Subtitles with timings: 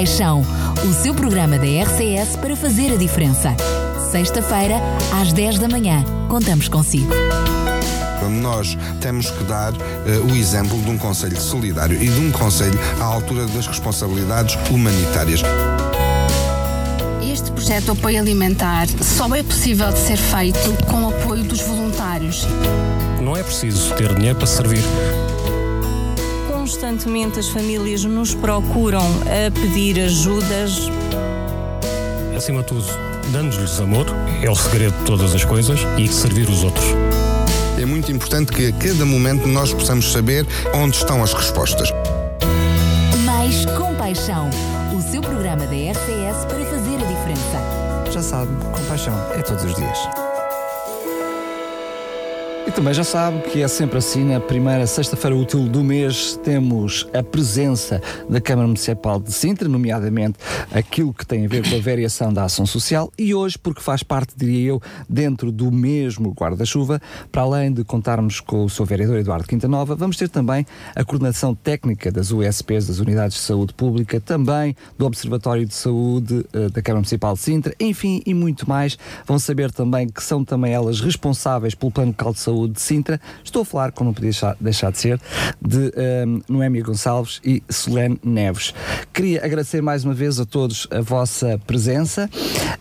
[0.00, 0.40] Paixão,
[0.82, 3.54] o seu programa da RCS para fazer a diferença.
[4.10, 4.76] Sexta-feira,
[5.20, 6.02] às 10 da manhã.
[6.26, 7.12] Contamos consigo.
[8.40, 9.76] Nós temos que dar uh,
[10.32, 15.42] o exemplo de um Conselho solidário e de um Conselho à altura das responsabilidades humanitárias.
[17.22, 21.60] Este projeto de apoio alimentar só é possível de ser feito com o apoio dos
[21.60, 22.46] voluntários.
[23.20, 24.82] Não é preciso ter dinheiro para servir.
[26.70, 30.88] Constantemente as famílias nos procuram a pedir ajudas.
[32.36, 32.84] Acima de tudo,
[33.32, 34.06] dando-lhes amor,
[34.40, 36.84] é o segredo de todas as coisas e servir os outros.
[37.76, 41.88] É muito importante que a cada momento nós possamos saber onde estão as respostas.
[43.24, 44.48] Mais compaixão,
[44.96, 48.12] o seu programa da RCS para fazer a diferença.
[48.12, 50.29] Já sabe, compaixão é todos os dias.
[52.70, 57.04] E também já sabe que é sempre assim, na primeira sexta-feira útil do mês, temos
[57.12, 60.38] a presença da Câmara Municipal de Sintra, nomeadamente
[60.72, 64.04] aquilo que tem a ver com a variação da ação social, e hoje, porque faz
[64.04, 69.18] parte, diria eu, dentro do mesmo guarda-chuva, para além de contarmos com o seu vereador
[69.18, 74.20] Eduardo Quintanova, vamos ter também a coordenação técnica das USPs, das Unidades de Saúde Pública,
[74.20, 78.96] também do Observatório de Saúde uh, da Câmara Municipal de Sintra, enfim, e muito mais.
[79.26, 83.20] Vão saber também que são também elas responsáveis pelo Plano Local de Saúde de Sintra.
[83.44, 84.30] Estou a falar, como não podia
[84.60, 85.20] deixar, de ser,
[85.60, 85.92] de
[86.26, 88.74] um, Noémia Gonçalves e Solene Neves.
[89.12, 92.28] Queria agradecer mais uma vez a todos a vossa presença.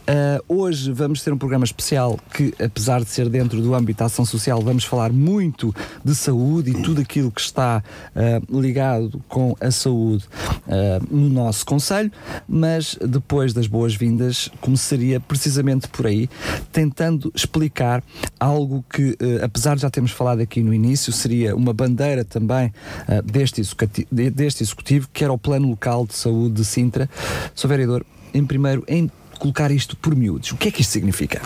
[0.09, 4.05] Uh, hoje vamos ter um programa especial que, apesar de ser dentro do âmbito da
[4.05, 7.83] ação social, vamos falar muito de saúde e tudo aquilo que está
[8.15, 10.25] uh, ligado com a saúde
[10.65, 12.11] uh, no nosso Conselho,
[12.47, 16.29] mas depois das boas-vindas, começaria precisamente por aí,
[16.71, 18.03] tentando explicar
[18.39, 22.67] algo que, apesar apesar de já termos falado aqui no início, seria uma bandeira também
[23.07, 27.09] uh, deste, executivo, deste executivo, que era o Plano Local de Saúde de Sintra.
[27.53, 27.67] Sr.
[27.67, 30.51] Vereador, em primeiro, em colocar isto por miúdos.
[30.51, 31.41] O que é que isto significa?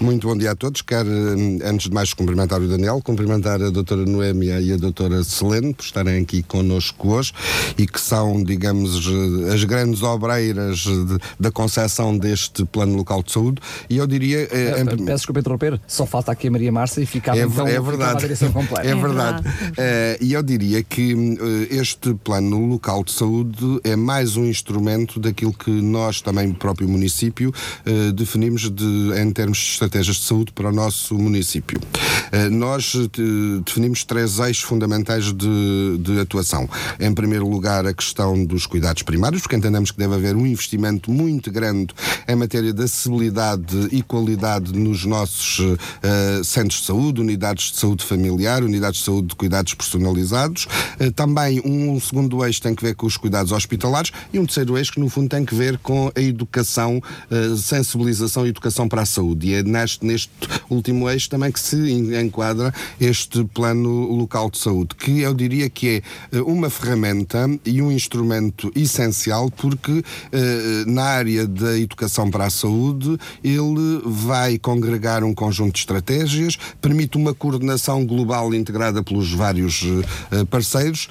[0.00, 0.82] Muito bom dia a todos.
[0.82, 5.22] Quero, hum, antes de mais, cumprimentar o Daniel, cumprimentar a doutora Noémia e a doutora
[5.22, 7.32] Selene por estarem aqui connosco hoje
[7.78, 9.08] e que são, digamos,
[9.52, 13.62] as grandes obreiras de, da concepção deste plano local de saúde.
[13.88, 14.48] E eu diria...
[14.50, 14.84] É, em...
[14.84, 18.16] Peço desculpa interromper, só falta aqui a Maria Márcia e ficava é, então é verdade.
[18.16, 18.86] a direção completa.
[18.86, 19.42] É verdade.
[19.76, 21.14] É, e eu diria que
[21.70, 27.35] este plano local de saúde é mais um instrumento daquilo que nós também, próprio município,
[27.36, 27.52] município,
[27.84, 31.78] eh, definimos de, em termos de estratégias de saúde para o nosso município.
[32.32, 36.68] Eh, nós eh, definimos três eixos fundamentais de, de atuação.
[36.98, 41.10] Em primeiro lugar, a questão dos cuidados primários, porque entendemos que deve haver um investimento
[41.10, 41.94] muito grande
[42.26, 48.04] em matéria de acessibilidade e qualidade nos nossos uh, centros de saúde, unidades de saúde
[48.04, 50.66] familiar, unidades de saúde de cuidados personalizados.
[51.00, 54.76] Uh, também um segundo eixo tem que ver com os cuidados hospitalares e um terceiro
[54.76, 57.00] eixo que, no fundo, tem que ver com a educação
[57.30, 59.48] eh, sensibilização e educação para a saúde.
[59.48, 60.30] E é neste, neste
[60.70, 61.76] último eixo também que se
[62.20, 67.82] enquadra este plano local de saúde, que eu diria que é eh, uma ferramenta e
[67.82, 75.24] um instrumento essencial, porque eh, na área da educação para a saúde ele vai congregar
[75.24, 79.82] um conjunto de estratégias, permite uma coordenação global integrada pelos vários
[80.50, 81.08] parceiros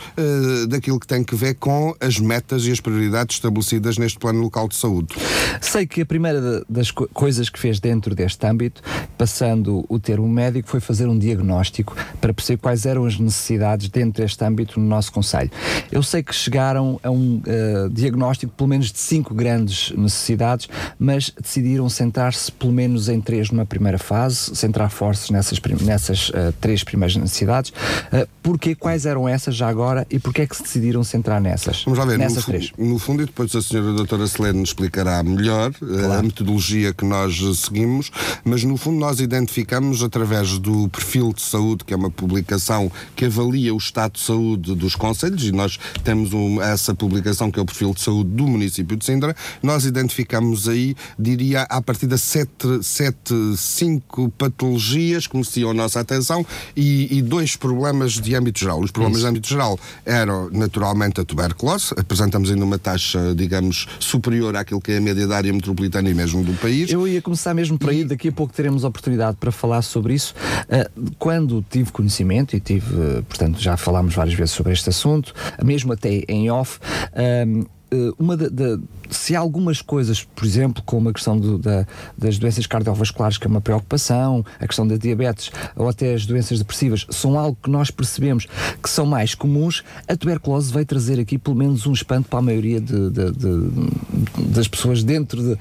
[0.69, 4.67] daquilo que tem que ver com as metas e as prioridades estabelecidas neste plano local
[4.67, 5.15] de saúde.
[5.61, 8.81] Sei que a primeira das co coisas que fez dentro deste âmbito,
[9.17, 14.21] passando o termo médico, foi fazer um diagnóstico para perceber quais eram as necessidades dentro
[14.21, 15.49] deste âmbito no nosso Conselho.
[15.91, 21.31] Eu sei que chegaram a um uh, diagnóstico pelo menos de cinco grandes necessidades, mas
[21.41, 26.83] decidiram centrar-se pelo menos em três numa primeira fase, centrar forças nessas, nessas uh, três
[26.83, 27.71] primeiras necessidades.
[27.71, 28.75] Uh, porquê?
[28.75, 31.83] Quais eram essas já agora e porquê é que se decidiram centrar nessas?
[31.83, 32.71] Vamos lá ver, nessas no, três.
[32.77, 36.19] no fundo, e depois a senhora doutora Selene explicará melhor, claro.
[36.19, 38.11] a metodologia que nós seguimos,
[38.43, 43.25] mas no fundo nós identificamos através do perfil de saúde, que é uma publicação que
[43.25, 47.61] avalia o estado de saúde dos conselhos, e nós temos um, essa publicação que é
[47.61, 52.17] o perfil de saúde do município de Sintra, nós identificamos aí, diria, a partir de
[52.17, 56.45] sete, sete cinco patologias que mereciam a nossa atenção
[56.75, 58.79] e, e dois problemas de âmbito geral.
[58.79, 59.25] Os problemas Isso.
[59.25, 64.91] de âmbito geral eram naturalmente a tuberculose, apresentamos ainda uma taxa, digamos, superior àquilo que
[64.91, 66.91] é a média da área metropolitana e mesmo do país.
[66.91, 70.33] Eu ia começar mesmo por aí, daqui a pouco teremos oportunidade para falar sobre isso.
[70.63, 75.33] Uh, quando tive conhecimento, e tive, uh, portanto, já falámos várias vezes sobre este assunto,
[75.63, 77.67] mesmo até em off, uh,
[78.17, 81.85] uma de, de, se há algumas coisas, por exemplo, como a questão do, da,
[82.17, 86.59] das doenças cardiovasculares, que é uma preocupação, a questão da diabetes ou até as doenças
[86.59, 88.47] depressivas, são algo que nós percebemos
[88.81, 92.41] que são mais comuns, a tuberculose veio trazer aqui pelo menos um espanto para a
[92.41, 93.09] maioria de,
[94.47, 95.57] das pessoas dentro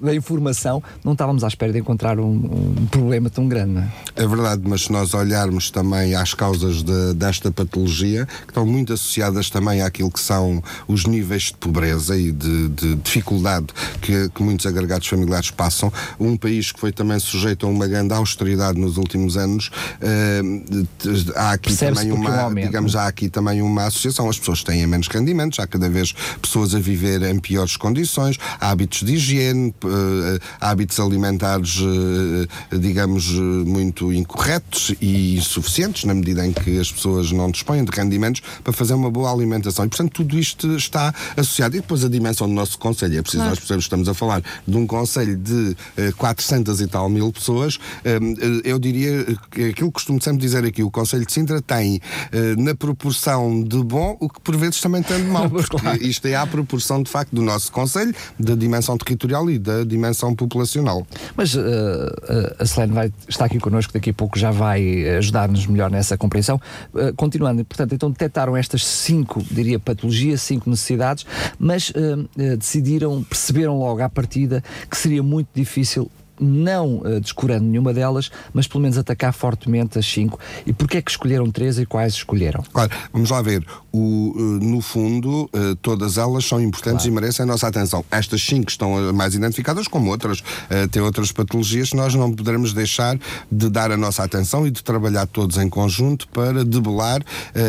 [0.00, 0.82] da informação.
[1.04, 3.78] Não estávamos à espera de encontrar um, um problema tão grande.
[4.16, 4.22] É?
[4.22, 4.26] é?
[4.26, 6.82] verdade, mas se nós olharmos também às causas
[7.14, 12.30] desta patologia, que estão muito associadas também àquilo que são os níveis de pobreza e
[12.30, 13.66] de, de dificuldade
[14.00, 15.92] que, que, muitos agregados familiares passam.
[16.20, 19.70] Um país que foi também sujeito a uma grande austeridade nos últimos anos,
[20.00, 24.28] uh, há aqui também uma, digamos, há aqui também uma associação.
[24.28, 29.02] As pessoas têm menos rendimentos, há cada vez pessoas a viver em piores condições, hábitos
[29.02, 36.78] de higiene, uh, hábitos alimentares, uh, digamos, muito incorretos e insuficientes, na medida em que
[36.78, 39.84] as pessoas não dispõem de rendimentos para fazer uma boa alimentação.
[39.84, 41.76] E, portanto, tudo isto está associado.
[41.76, 43.18] E depois a dimensão do nosso Conselho.
[43.18, 43.50] É preciso claro.
[43.50, 47.08] nós percebemos que estamos a falar de um Conselho de uh, eh, 400 e tal
[47.08, 47.76] mil pessoas.
[47.76, 51.96] Uh, eu diria que aquilo que costumo sempre dizer aqui, o Conselho de Sintra tem
[51.96, 55.48] uh, na proporção de bom o que por vezes também tem de mal.
[55.50, 56.02] Porque claro.
[56.02, 60.34] isto é a proporção, de facto, do nosso Conselho, da dimensão territorial e da dimensão
[60.34, 61.06] populacional.
[61.36, 61.56] Mas
[62.58, 66.60] a Selene vai estar aqui connosco daqui a pouco, já vai ajudar-nos melhor nessa compreensão.
[67.16, 71.26] continuando, portanto, então detectaram estas cinco, diria, patologias, cinco necessidades,
[71.58, 71.92] mas
[72.36, 76.10] decidiram, perceberam logo à partida que seria muito difícil
[76.40, 80.38] não uh, descurando nenhuma delas, mas pelo menos atacar fortemente as cinco.
[80.66, 82.62] E porquê é que escolheram três e quais escolheram?
[82.72, 83.64] Claro, vamos lá ver.
[83.92, 87.18] O, uh, no fundo, uh, todas elas são importantes claro.
[87.18, 88.04] e merecem a nossa atenção.
[88.10, 90.42] Estas cinco estão mais identificadas, como outras.
[90.90, 93.18] têm outras patologias nós não poderemos deixar
[93.50, 97.22] de dar a nossa atenção e de trabalhar todos em conjunto para debelar.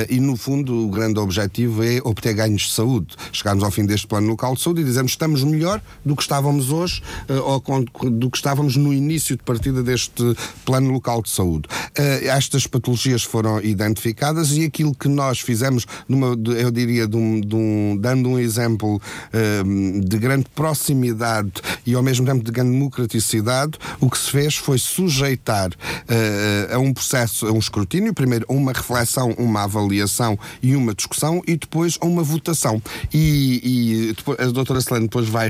[0.09, 3.15] e, no fundo, o grande objetivo é obter ganhos de saúde.
[3.31, 6.21] Chegarmos ao fim deste plano local de saúde e dizemos que estamos melhor do que
[6.21, 7.01] estávamos hoje
[7.43, 7.61] ou
[8.09, 10.23] do que estávamos estávamos no início de partida deste
[10.63, 11.67] plano local de saúde.
[11.67, 17.41] Uh, estas patologias foram identificadas e aquilo que nós fizemos, numa, eu diria, de um,
[17.41, 21.51] de um, dando um exemplo uh, de grande proximidade
[21.85, 26.79] e ao mesmo tempo de grande democraticidade, o que se fez foi sujeitar uh, a
[26.79, 31.57] um processo, a um escrutínio, primeiro a uma reflexão, uma avaliação e uma discussão e
[31.57, 32.81] depois a uma votação.
[33.13, 35.49] E, e depois, a doutora Selene depois vai,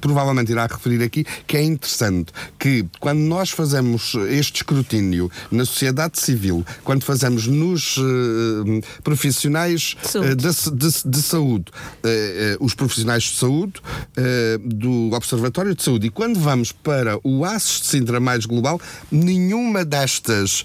[0.00, 6.20] provavelmente irá referir aqui, que é interessante que quando nós fazemos este escrutínio na sociedade
[6.20, 8.02] civil, quando fazemos nos uh,
[9.02, 13.74] profissionais uh, de, de, de, saúde, uh, os profissionais de saúde
[14.64, 19.84] do Observatório de Saúde, e quando vamos para o ASES de Sintra mais global, nenhuma
[19.84, 20.64] destas,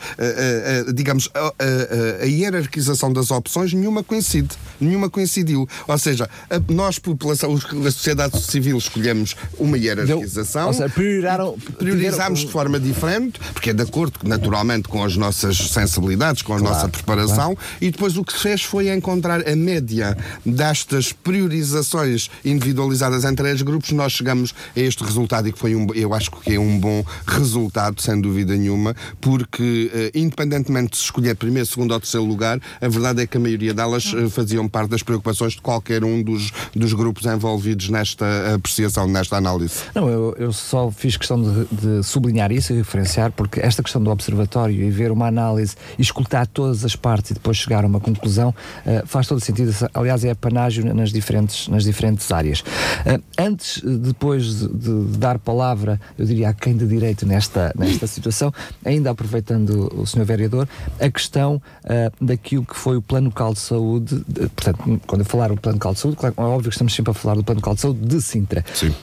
[0.93, 4.49] digamos, a, hierarquização das opções, nenhuma coincide.
[4.79, 5.67] Nenhuma coincidiu.
[5.87, 10.61] Ou seja, a, nós, população, a sociedade civil, escolhemos uma hierarquização.
[10.61, 15.15] Deu, ou seja, priorizaram, priorizámos de forma diferente, porque é de acordo naturalmente com as
[15.17, 17.57] nossas sensibilidades, com a claro, nossa preparação, claro.
[17.81, 23.61] e depois o que se fez foi encontrar a média destas priorizações individualizadas entre três
[23.61, 26.77] grupos, nós chegamos a este resultado e que foi um, eu acho que é um
[26.77, 32.25] bom resultado, sem dúvida nenhuma, porque uh, independentemente de se escolher primeiro, segundo ou terceiro
[32.25, 36.03] lugar, a verdade é que a maioria delas uh, faziam parte das preocupações de qualquer
[36.03, 39.81] um dos, dos grupos envolvidos nesta apreciação, nesta análise.
[39.95, 44.01] Não, eu, eu só fiz questão de, de, sublinhar isso e referenciar, porque esta questão
[44.01, 47.87] do observatório e ver uma análise e escutar todas as partes e depois chegar a
[47.87, 49.73] uma conclusão uh, faz todo sentido.
[49.93, 52.61] Aliás, é panágio nas diferentes, nas diferentes áreas.
[52.61, 57.73] Uh, antes, depois de, de, de, dar palavra, eu diria a quem de direito nesta,
[57.77, 60.23] nesta situação, ainda aproveitando o Sr.
[60.23, 60.67] Vereador,
[60.99, 65.25] a questão uh, daquilo que foi o Plano Local de Saúde, de, portanto, quando eu
[65.25, 67.43] falar o Plano Local de Saúde, claro, é óbvio que estamos sempre a falar do
[67.43, 68.63] Plano Local de Saúde de Sintra.
[68.73, 68.93] Sim.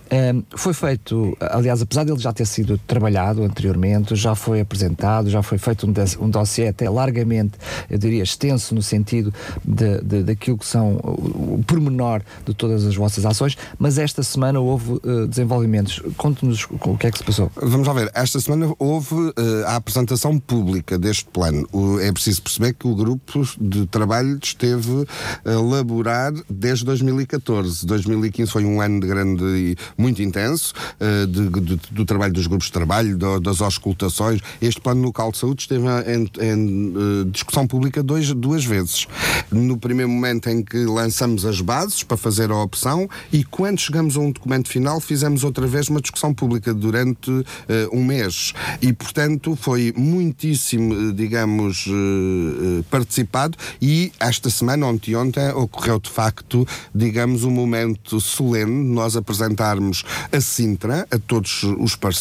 [0.51, 5.59] foi feito, aliás, apesar dele já ter sido trabalhado anteriormente, já foi apresentado, já foi
[5.59, 7.53] feito um, um dossiê até largamente,
[7.91, 9.33] eu diria, extenso no sentido
[9.65, 14.23] de, de, daquilo que são o, o pormenor de todas as vossas ações, mas esta
[14.23, 16.03] semana houve uh, desenvolvimentos.
[16.17, 17.51] Conte-nos o que é que se passou.
[17.57, 19.35] Vamos lá ver, esta semana houve uh,
[19.67, 21.67] a apresentação pública deste plano.
[21.73, 25.07] O, é preciso perceber que o grupo de trabalho esteve
[25.45, 27.87] a elaborar desde 2014.
[27.87, 32.67] 2015 foi um ano de grande muito intenso uh, de, de, do trabalho dos grupos
[32.67, 34.41] de trabalho, do, das auscultações.
[34.61, 39.07] Este plano local de saúde esteve em, em uh, discussão pública dois, duas vezes.
[39.51, 44.17] No primeiro momento em que lançamos as bases para fazer a opção e quando chegamos
[44.17, 47.45] a um documento final fizemos outra vez uma discussão pública durante uh,
[47.93, 48.53] um mês.
[48.83, 56.11] E, portanto, foi muitíssimo, digamos, uh, participado e esta semana, ontem, ontem, ontem ocorreu de
[56.11, 62.16] facto, digamos, um momento solene, nós apresentarmos a Sintra, a todos os parceiros,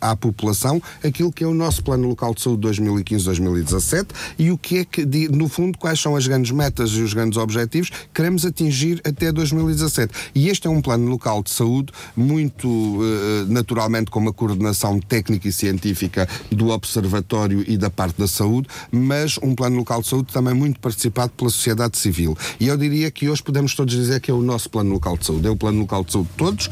[0.00, 4.06] à população, aquilo que é o nosso Plano Local de Saúde 2015-2017
[4.38, 7.38] e o que é que, no fundo, quais são as grandes metas e os grandes
[7.38, 10.12] objetivos que queremos atingir até 2017.
[10.34, 15.48] E este é um plano local de saúde muito uh, naturalmente com uma coordenação técnica
[15.48, 20.32] e científica do Observatório e da parte da saúde, mas um plano local de saúde
[20.32, 22.36] também muito participado pela sociedade civil.
[22.58, 25.26] E eu diria que hoje podemos todos dizer que é o nosso plano local de
[25.26, 25.46] saúde.
[25.46, 26.70] É o plano local de saúde de todos, uh,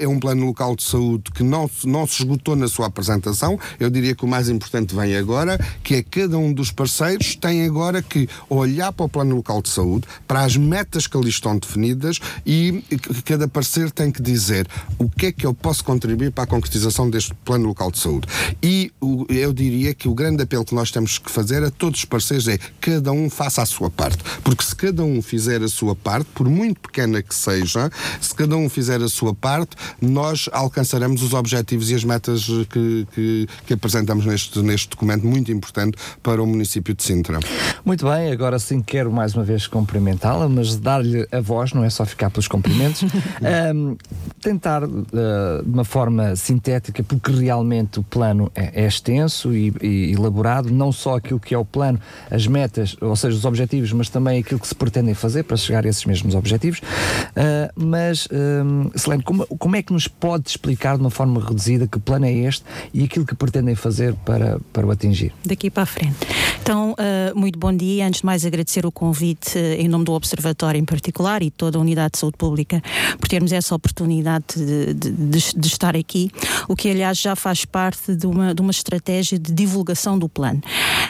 [0.00, 3.58] é um plano local de saúde que não, não se esgotou na sua apresentação.
[3.78, 7.64] Eu diria que o mais importante vem agora, que é cada um dos parceiros tem
[7.64, 11.58] agora que olhar para o plano local de saúde, para as metas que ali estão
[11.58, 12.82] definidas e
[13.24, 14.66] cada parceiro tem que dizer
[14.98, 18.26] o que é que eu posso contribuir para a concretização deste plano local de saúde.
[18.62, 18.92] E
[19.28, 22.48] eu diria que o grande apelo que nós temos que fazer a todos os parceiros
[22.48, 24.22] é cada um faça a sua parte.
[24.42, 27.90] Porque se cada um fizer a sua parte, por muito pequena que seja,
[28.20, 33.06] se cada um fizer a sua parte, nós alcançaremos os objetivos e as metas que,
[33.12, 37.38] que, que apresentamos neste, neste documento muito importante para o município de Sintra.
[37.84, 41.90] Muito bem, agora sim quero mais uma vez cumprimentá-la, mas dar-lhe a voz, não é
[41.90, 43.02] só ficar pelos cumprimentos.
[43.74, 43.96] um,
[44.40, 50.12] tentar uh, de uma forma sintética, porque realmente o plano é, é extenso e, e,
[50.12, 54.08] elaborado, não só aquilo que é o plano, as metas, ou seja, os objetivos, mas
[54.08, 56.78] também aquilo que se pretendem fazer para chegar a esses mesmos objetivos.
[56.78, 61.86] Uh, mas, um, Selene, como, como é que nos pode explicar de uma forma reduzida
[61.86, 65.32] que plano é este e aquilo que pretendem fazer para, para o atingir?
[65.44, 66.16] Daqui para a frente.
[66.60, 68.06] Então, uh, muito bom dia.
[68.06, 71.78] Antes de mais, agradecer o convite uh, em nome do Observatório em particular e toda
[71.78, 72.82] a Unidade de Saúde Pública
[73.18, 76.30] por termos essa oportunidade de, de, de, de estar aqui,
[76.68, 80.60] o que, aliás, já faz parte de uma, de uma estratégia de divulgação do plano.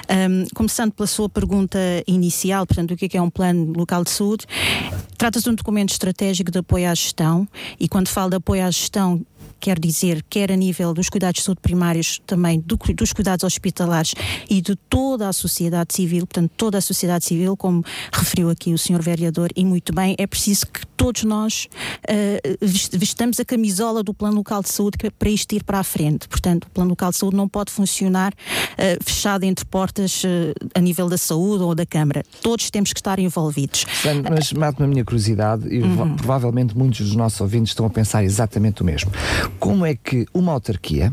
[0.09, 4.05] Um, começando pela sua pergunta inicial, portanto, o que é, que é um plano local
[4.05, 4.47] de saúde?
[5.16, 7.49] Trata-se de um documento estratégico de apoio à gestão
[7.81, 9.25] e quando falo de apoio à gestão,
[9.61, 14.15] quer dizer, quer a nível dos cuidados de saúde primários, também do, dos cuidados hospitalares
[14.49, 18.79] e de toda a sociedade civil, portanto, toda a sociedade civil, como referiu aqui o
[18.79, 21.69] senhor vereador, e muito bem, é preciso que todos nós
[22.09, 26.27] uh, vestamos a camisola do plano local de saúde para isto ir para a frente.
[26.29, 30.29] Portanto, o plano local de saúde não pode funcionar uh, fechado entre portas uh,
[30.75, 32.25] a nível da saúde ou da Câmara.
[32.43, 33.85] Todos temos que estar envolvidos.
[34.31, 36.17] Mas mate-me a minha curiosidade, e uhum.
[36.17, 39.11] provavelmente muitos dos nossos ouvintes estão a pensar exatamente o mesmo.
[39.59, 41.12] Como é que uma autarquia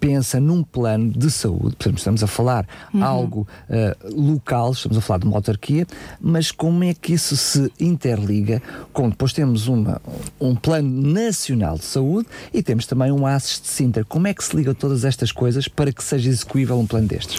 [0.00, 3.04] pensa num plano de saúde, portanto, estamos a falar uhum.
[3.04, 5.86] algo uh, local, estamos a falar de uma autarquia,
[6.18, 8.62] mas como é que isso se interliga
[8.94, 10.00] com depois temos uma,
[10.40, 14.04] um plano nacional de saúde e temos também um ASES de Sintra.
[14.04, 17.36] Como é que se liga todas estas coisas para que seja execuível um plano destes?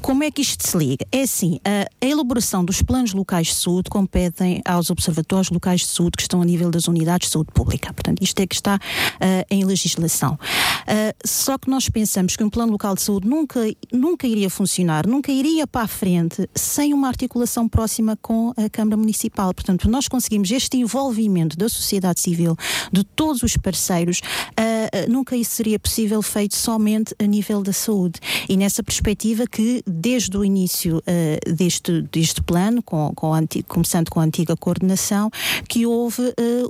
[0.00, 1.04] Como é que isto se liga?
[1.10, 6.12] É assim, a, elaboração dos planos locais de saúde competem aos observatórios locais de saúde
[6.16, 7.92] que estão a nível das unidades de saúde pública.
[7.92, 10.34] Portanto, isto é que está uh, em legislação.
[10.34, 13.60] Uh, só que nós pensamos que um plano local de saúde nunca,
[13.92, 18.96] nunca iria funcionar, nunca iria para a frente sem uma articulação próxima com a Câmara
[18.96, 19.52] Municipal.
[19.52, 22.56] Portanto, nós conseguimos este envolvimento da sociedade civil,
[22.90, 28.20] de todos os parceiros, uh, nunca isso seria possível feito somente a nível da saúde.
[28.48, 33.34] E nessa perspectiva que, desde o início uh, deste, deste plano, com, com
[33.68, 35.30] começando com a antiga coordenação,
[35.68, 36.22] que houve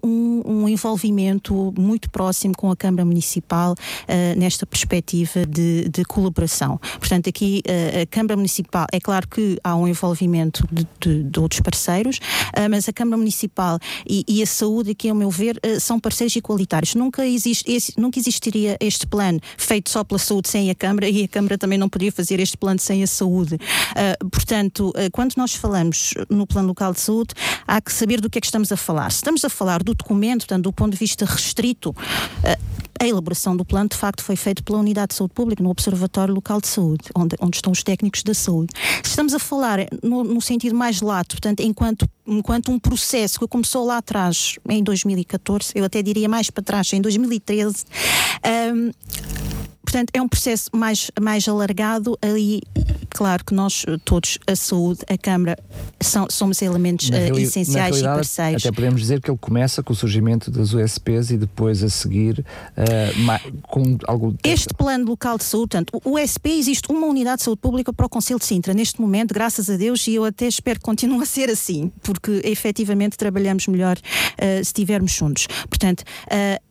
[0.02, 3.76] um, um, envolvimento muito próximo com a Câmara Municipal
[4.36, 6.78] nesta perspectiva de, de, colaboração.
[6.98, 7.62] Portanto, aqui
[8.00, 12.20] a Câmara Municipal, é claro que há um envolvimento de, de, de outros parceiros,
[12.70, 16.34] mas a Câmara Municipal e, e, a saúde, aqui, ao meu ver, uh, são parceiros
[16.36, 16.94] igualitários.
[16.94, 21.24] Nunca, existe, esse, nunca existiria este plano feito só pela saúde sem a Câmara e
[21.24, 23.58] a Câmara também não poderia fazer este plano sem a saúde.
[24.30, 27.34] Portanto, quando nós falamos no plano local de saúde,
[27.66, 29.10] há que saber do que é que estamos a falar.
[29.10, 31.94] Se estamos a falar do documento, portanto, do ponto de vista restrito,
[33.00, 36.34] a elaboração do plano, de facto, foi feita pela Unidade de Saúde Pública, no Observatório
[36.34, 38.72] Local de Saúde, onde, onde estão os técnicos da saúde.
[39.02, 43.84] Estamos a falar no, no sentido mais lato, portanto, enquanto, enquanto um processo que começou
[43.84, 47.84] lá atrás, em 2014, eu até diria mais para trás, em 2013,
[48.74, 48.90] um,
[49.84, 52.60] portanto, é um processo mais, mais alargado ali
[53.14, 55.56] claro que nós todos, a saúde, a Câmara,
[56.00, 58.66] são, somos elementos uh, essenciais e parceiros.
[58.66, 62.40] Até podemos dizer que ele começa com o surgimento das USPs e depois a seguir
[62.40, 64.36] uh, com algo.
[64.42, 68.04] Este plano local de saúde, portanto, o USP existe uma unidade de saúde pública para
[68.04, 71.22] o Conselho de Sintra neste momento, graças a Deus, e eu até espero que continue
[71.22, 75.46] a ser assim, porque efetivamente trabalhamos melhor uh, se estivermos juntos.
[75.68, 76.02] Portanto,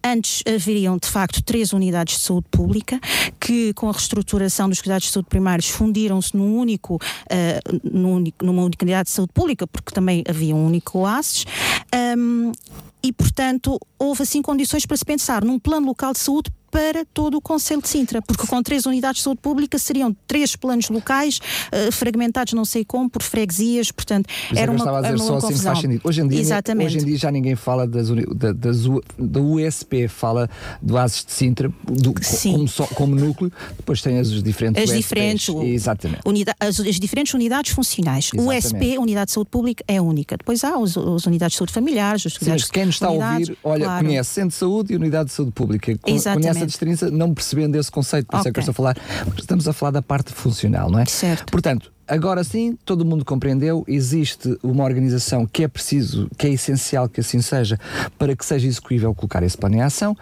[0.04, 3.00] antes haveriam de facto três unidades de saúde pública
[3.40, 8.46] que, com a reestruturação dos cuidados de saúde primários, fundiram-se num único, uh, num único,
[8.46, 11.46] numa única unidade de saúde pública, porque também havia um único OASES.
[12.18, 12.52] Um,
[13.04, 17.38] e, portanto, houve assim condições para se pensar num plano local de saúde para todo
[17.38, 21.38] o Conselho de Sintra, porque com três unidades de saúde pública seriam três planos locais,
[21.72, 25.02] uh, fragmentados não sei como, por freguesias, portanto, Por era é eu uma, estava a
[25.02, 25.72] dizer era uma só assim confusão.
[25.72, 26.02] faz sentido.
[26.04, 26.88] Hoje em, dia, Exatamente.
[26.88, 28.78] hoje em dia já ninguém fala das, da, das
[29.20, 30.50] da USP, fala
[30.82, 34.98] do ASES de Sintra do- como, só- como núcleo, depois tem as diferentes As USPs.
[34.98, 36.22] diferentes, Exatamente.
[36.26, 38.32] Unida- as, as diferentes unidades funcionais.
[38.36, 38.88] O Exatamente.
[38.90, 40.36] USP, Unidade de Saúde Pública, é única.
[40.38, 43.12] Depois há os, os unidades de saúde familiares, os Sim, mas quem nos está a
[43.12, 44.06] ouvir, olha, claro.
[44.06, 45.92] conhece Centro de Saúde e Unidade de Saúde Pública.
[46.06, 46.48] Exatamente.
[46.48, 48.98] Conhece a distinção, não percebendo esse conceito, por isso é que eu estou a falar.
[49.38, 51.06] Estamos a falar da parte funcional, não é?
[51.06, 51.52] Certo.
[51.52, 57.08] Portanto, agora sim, todo mundo compreendeu, existe uma organização que é preciso, que é essencial
[57.08, 57.80] que assim seja,
[58.18, 60.16] para que seja execuível colocar esse plano em ação.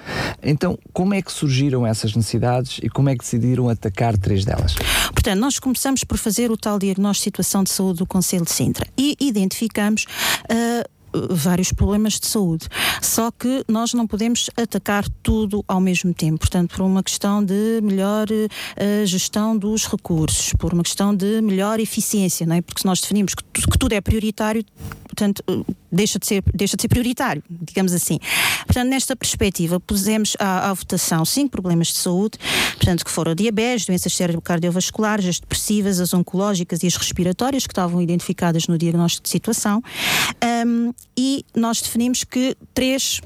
[0.43, 4.75] Então, como é que surgiram essas necessidades e como é que decidiram atacar três delas?
[5.13, 8.51] Portanto, nós começamos por fazer o tal diagnóstico de situação de saúde do Conselho de
[8.51, 10.05] Sintra e identificamos.
[10.49, 10.83] ah,
[11.29, 12.67] vários problemas de saúde.
[13.01, 16.39] Só que nós não podemos atacar tudo ao mesmo tempo.
[16.39, 21.79] Portanto, por uma questão de melhor eh, gestão dos recursos, por uma questão de melhor
[21.79, 22.61] eficiência, não é?
[22.61, 24.63] Porque se nós definimos que, que tudo é prioritário,
[25.03, 25.43] portanto,
[25.91, 28.19] deixa de, ser, deixa de ser prioritário, digamos assim.
[28.65, 32.37] Portanto, nesta perspectiva, pusemos à, à votação cinco problemas de saúde,
[32.77, 38.01] portanto, que foram diabetes, doenças cerebro-cardiovasculares, as depressivas, as oncológicas e as respiratórias, que estavam
[38.01, 39.83] identificadas no diagnóstico de situação.
[40.41, 43.21] Ahm, e nós definimos que três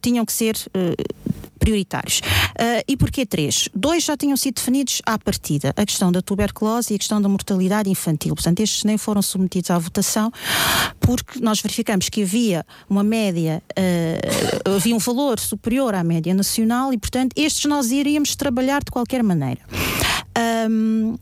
[0.00, 0.56] tinham que ser.
[0.74, 0.94] eh,
[1.62, 2.20] prioritários.
[2.58, 3.68] Ah, e porquê três?
[3.72, 7.28] Dois já tinham sido definidos à partida, a questão da tuberculose e a questão da
[7.28, 8.34] mortalidade infantil.
[8.34, 10.32] Portanto, estes nem foram submetidos à votação,
[10.98, 16.92] porque nós verificamos que havia uma média, ah, havia um valor superior à média nacional
[16.92, 19.60] e, portanto, estes nós iríamos trabalhar de qualquer maneira.
[20.34, 21.16] Ahm,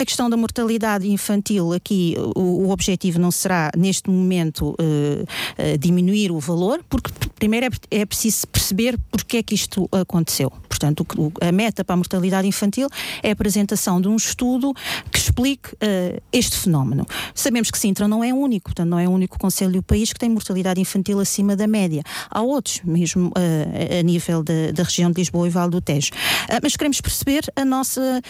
[0.00, 5.24] a questão da mortalidade infantil, aqui o, o objetivo não será, neste momento, eh,
[5.58, 10.50] eh, diminuir o valor, porque primeiro é, é preciso perceber porque é que isto aconteceu.
[10.70, 12.88] Portanto, o a meta para a mortalidade infantil
[13.22, 14.72] é a apresentação de um estudo
[15.12, 17.06] que explique eh, este fenómeno.
[17.34, 20.18] Sabemos que Sintra não é único, portanto, não é o único conselho do país que
[20.18, 22.02] tem mortalidade infantil acima da média.
[22.30, 26.10] Há outros, mesmo eh, a nível da, da região de Lisboa e Vale do Tejo.
[26.48, 28.22] Ah, mas queremos perceber a nossa,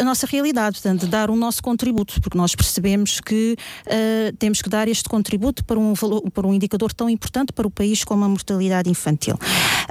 [0.00, 4.68] a nossa realidade, portanto, dar o nosso contributo, porque nós percebemos que ah, temos que
[4.68, 8.24] dar este contributo para um, valor, para um indicador tão importante para o país como
[8.24, 9.36] a mortalidade infantil.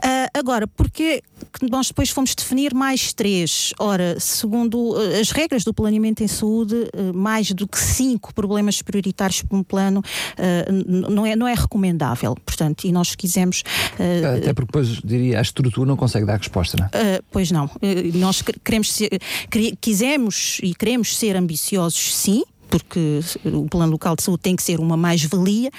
[0.01, 1.21] Ah, agora, porquê
[1.53, 3.73] que nós depois fomos definir mais três?
[3.79, 8.81] Ora, segundo ah, as regras do planeamento em saúde, ah, mais do que cinco problemas
[8.81, 10.01] prioritários para um plano
[10.69, 12.35] n- não, é, não é recomendável.
[12.45, 13.63] Portanto, e nós quisemos
[13.93, 17.21] Até porque depois, diria, a estrutura não consegue dar resposta, não é?
[17.31, 17.69] Pois não.
[18.15, 19.09] Nós que- queremos ser,
[19.81, 22.43] quisemos e queremos ser ambiciosos, sim.
[22.69, 25.71] Porque o plano local de saúde tem que ser uma mais-valia,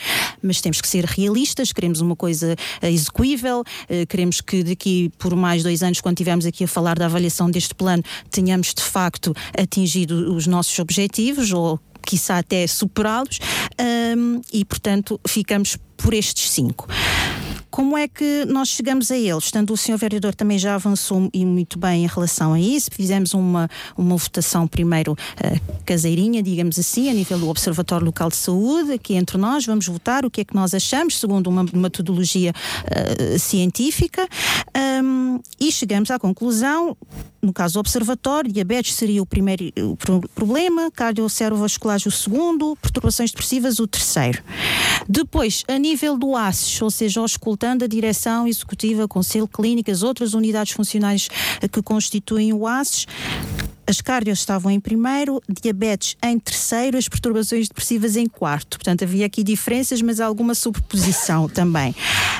[0.42, 1.72] mas temos que ser realistas.
[1.72, 6.46] Queremos uma coisa uh, execuível, uh, queremos que daqui por mais dois anos, quando estivermos
[6.46, 11.78] aqui a falar da avaliação deste plano, tenhamos de facto atingido os nossos objetivos ou
[12.08, 13.38] quiçá até superá-los,
[14.16, 16.88] um, e portanto ficamos por estes cinco.
[17.78, 19.44] Como é que nós chegamos a eles?
[19.44, 19.96] Estando o Sr.
[19.96, 24.66] Vereador também já avançou e muito bem em relação a isso, fizemos uma, uma votação
[24.66, 29.64] primeiro eh, caseirinha, digamos assim, a nível do Observatório Local de Saúde, aqui entre nós,
[29.64, 32.52] vamos votar o que é que nós achamos, segundo uma metodologia
[32.84, 34.28] eh, científica,
[35.60, 36.96] E chegamos à conclusão,
[37.42, 39.72] no caso do Observatório, diabetes seria o primeiro
[40.34, 44.42] problema, cardiocérebrovasculares o segundo, perturbações depressivas o terceiro.
[45.08, 50.34] Depois, a nível do ASES, ou seja, auscultando a direção executiva, conselho clínico, as outras
[50.34, 51.28] unidades funcionais
[51.70, 53.06] que constituem o ASES,
[53.88, 58.76] as cardios estavam em primeiro, diabetes em terceiro, as perturbações depressivas em quarto.
[58.76, 61.94] Portanto, havia aqui diferenças, mas alguma sobreposição também.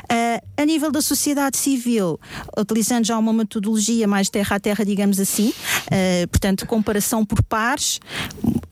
[0.07, 2.19] Ah, a nível da sociedade civil,
[2.55, 5.51] utilizando já uma metodologia mais terra a terra, digamos assim,
[5.91, 7.99] ah, portanto, comparação por pares,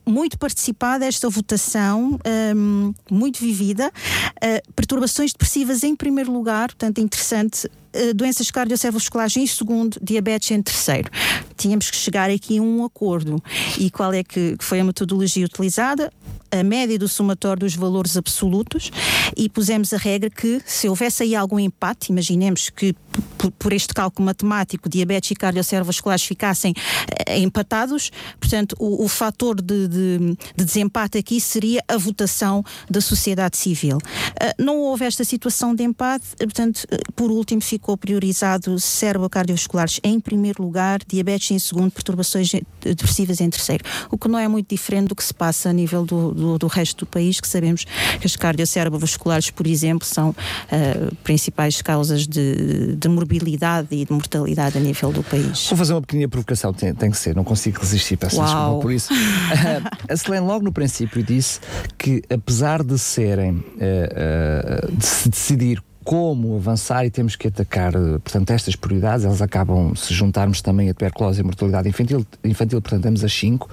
[0.07, 2.19] muito participada esta votação,
[2.55, 3.91] hum, muito vivida.
[4.37, 7.67] Uh, perturbações depressivas em primeiro lugar, portanto, interessante.
[7.93, 11.09] Uh, doenças cardiocérebrovasculares em segundo, diabetes em terceiro.
[11.57, 13.41] Tínhamos que chegar aqui a um acordo.
[13.77, 16.11] E qual é que foi a metodologia utilizada?
[16.49, 18.89] A média do somatório dos valores absolutos
[19.35, 22.95] e pusemos a regra que se houvesse aí algum empate, imaginemos que
[23.59, 26.73] por, este cálculo matemático, diabetes e cardiocérebrovasculares ficassem
[27.27, 33.01] eh, empatados, portanto, o, o fator de, de- de desempate aqui seria a votação da
[33.01, 33.97] sociedade civil.
[34.39, 39.99] Ah, não houve esta situação de empate, eh, portanto, eh, por último ficou priorizado cérebro-cardiovasculares
[40.03, 43.83] em primeiro lugar, diabetes em segundo, perturbações depressivas em terceiro.
[44.10, 46.67] O que não é muito diferente do que se passa a nível do, do, do
[46.67, 47.86] resto do país, que sabemos
[48.19, 54.77] que as cardiocérebrovasculares, por exemplo, são uh, principais causas de, de morbilidade e de mortalidade
[54.77, 55.67] a nível do país.
[55.67, 58.91] Vou fazer uma pequena provocação, tem, tem que ser, não consigo resistir, peço desculpa por
[58.91, 59.10] isso.
[60.10, 61.60] a Selene logo no princípio disse
[61.97, 67.91] que apesar de serem, uh, uh, de se decidir como avançar e temos que atacar,
[67.91, 72.81] portanto, estas prioridades, elas acabam, se juntarmos também a tuberculose e a mortalidade infantil, infantil
[72.81, 73.69] portanto, temos as cinco,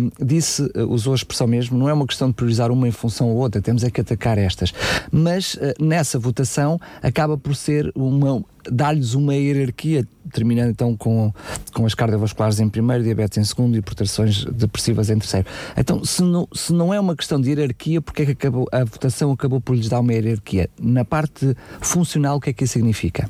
[0.00, 3.30] um, disse, usou a expressão mesmo, não é uma questão de priorizar uma em função
[3.30, 4.72] ou outra, temos é que atacar estas.
[5.10, 8.40] Mas uh, nessa votação acaba por ser uma
[8.70, 11.32] dar-lhes uma hierarquia, terminando então com,
[11.72, 15.46] com as cardiovasculares em primeiro, diabetes em segundo e proteções depressivas em terceiro.
[15.76, 18.84] Então, se não, se não é uma questão de hierarquia, porque é que acabou, a
[18.84, 20.68] votação acabou por lhes dar uma hierarquia?
[20.80, 23.28] Na parte funcional, o que é que isso significa?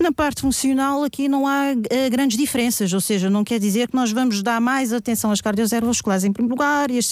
[0.00, 3.96] Na parte funcional, aqui não há uh, grandes diferenças, ou seja, não quer dizer que
[3.96, 7.06] nós vamos dar mais atenção às cardiovasculares em primeiro lugar e as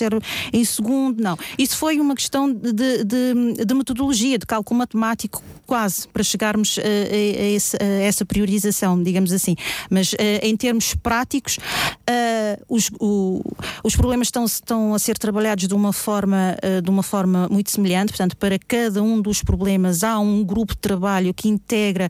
[0.52, 1.38] em segundo, não.
[1.58, 6.80] Isso foi uma questão de, de, de metodologia, de cálculo matemático, quase, para chegarmos uh,
[6.80, 9.56] a, a esse uh, essa priorização, digamos assim.
[9.90, 13.42] Mas uh, em termos práticos, uh, os, o,
[13.82, 18.08] os problemas estão, estão a ser trabalhados de uma forma, de uma forma muito semelhante.
[18.08, 22.08] Portanto, para cada um dos problemas há um grupo de trabalho que integra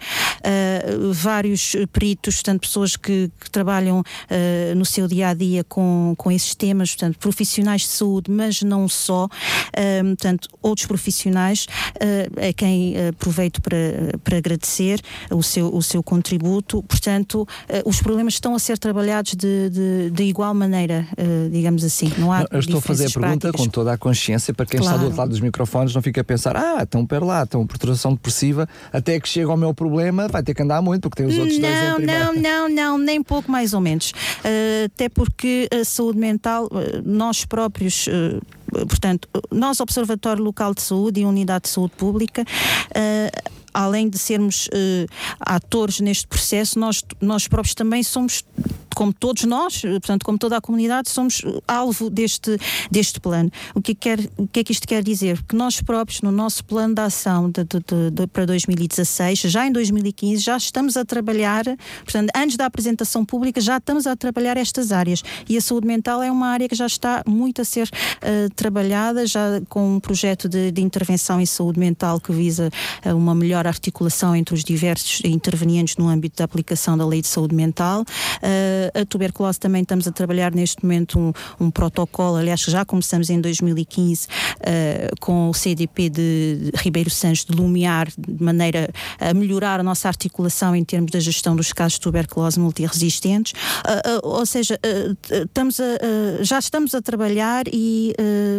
[1.12, 4.02] vários peritos, portanto, pessoas que, que trabalham
[4.76, 8.88] no seu dia a dia com, com esses temas, portanto, profissionais de saúde, mas não
[8.88, 9.28] só,
[10.08, 11.66] portanto, outros profissionais
[12.48, 15.00] a quem aproveito para, para agradecer
[15.37, 16.83] o seu, o seu contributo.
[16.83, 21.85] Portanto, uh, os problemas estão a ser trabalhados de, de, de igual maneira, uh, digamos
[21.85, 22.12] assim.
[22.18, 23.66] Não há Eu estou a fazer a pergunta práticas.
[23.66, 24.94] com toda a consciência para quem claro.
[24.94, 27.66] está do outro lado dos microfones não fica a pensar, ah, então pera lá, estão
[27.66, 31.33] perturbação depressiva, até que chega ao meu problema vai ter que andar muito, porque tem
[31.33, 32.25] os outros não, dois em primeiro.
[32.25, 34.11] Não, não, não, nem pouco mais ou menos.
[34.11, 36.68] Uh, até porque a saúde mental,
[37.05, 38.09] nós próprios
[38.88, 44.68] portanto, nós, Observatório Local de Saúde e Unidade de Saúde Pública, uh, além de sermos
[44.68, 45.06] uh,
[45.40, 48.44] atores neste processo, nós, nós próprios também somos
[48.94, 52.56] como todos nós, portanto, como toda a comunidade, somos alvo deste,
[52.90, 53.50] deste plano.
[53.74, 55.42] O que, quer, o que é que isto quer dizer?
[55.42, 59.72] Que nós próprios, no nosso plano de ação de, de, de, para 2016, já em
[59.72, 61.64] 2015, já estamos a trabalhar,
[62.04, 65.22] portanto, antes da apresentação pública, já estamos a trabalhar estas áreas.
[65.48, 69.26] E a saúde mental é uma área que já está muito a ser uh, trabalhada,
[69.26, 72.70] já com um projeto de, de, intervenção em saúde mental que visa
[73.04, 77.29] uh, uma melhor articulação entre os diversos intervenientes no âmbito da aplicação da lei de
[77.29, 78.03] saúde mental.
[78.03, 83.31] Uh, a tuberculose também estamos a trabalhar neste momento um, um protocolo, aliás, já começamos
[83.31, 84.29] em 2015 uh,
[84.62, 90.09] eh, com o CDP de Ribeiro Santos de Lumiar, de maneira a melhorar a nossa
[90.09, 93.53] articulação em termos da gestão dos casos de tuberculose multiresistentes.
[93.53, 94.79] Uh, ou seja,
[95.31, 98.14] estamos a, já estamos a trabalhar e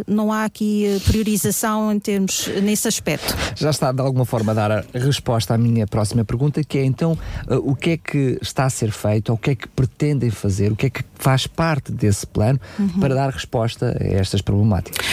[0.07, 3.35] não há aqui priorização em termos nesse aspecto.
[3.55, 6.85] Já está de alguma forma a dar a resposta à minha próxima pergunta, que é
[6.85, 7.17] então
[7.49, 10.29] o que é que está a ser feito, ou o que é que pretende pretendem
[10.29, 12.99] fazer, o que é que faz parte desse plano uhum.
[12.99, 15.05] para dar resposta a estas problemáticas?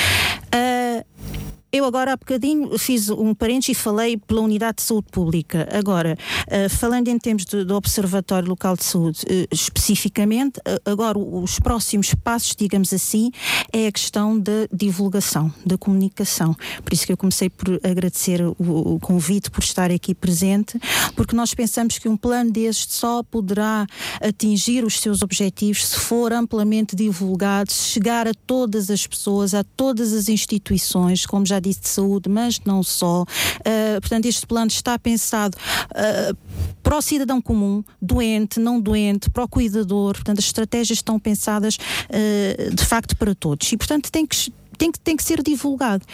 [1.74, 5.66] Eu agora há bocadinho fiz um parênteses e falei pela Unidade de Saúde Pública.
[5.72, 11.18] Agora, uh, falando em termos do, do Observatório Local de Saúde uh, especificamente, uh, agora
[11.18, 13.30] os próximos passos, digamos assim,
[13.72, 16.54] é a questão da divulgação, da comunicação.
[16.84, 20.78] Por isso que eu comecei por agradecer o, o convite, por estar aqui presente,
[21.16, 23.86] porque nós pensamos que um plano deste só poderá
[24.20, 29.64] atingir os seus objetivos se for amplamente divulgado, se chegar a todas as pessoas, a
[29.64, 33.22] todas as instituições, como já disse de saúde, mas não só.
[33.22, 35.56] Uh, portanto, este plano está pensado
[35.90, 36.36] uh,
[36.82, 40.14] para o cidadão comum, doente, não doente, para o cuidador.
[40.14, 44.92] Portanto, as estratégias estão pensadas uh, de facto para todos e, portanto, tem que, tem
[44.92, 46.04] que, tem que ser divulgado.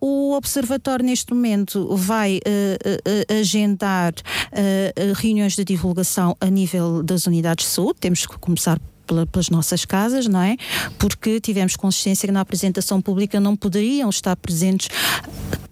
[0.00, 7.26] O Observatório, neste momento, vai uh, uh, agendar uh, reuniões de divulgação a nível das
[7.26, 7.98] unidades de saúde.
[8.00, 10.56] Temos que começar pela, pelas nossas casas, não é?
[10.96, 14.88] Porque tivemos consciência que na apresentação pública não poderiam estar presentes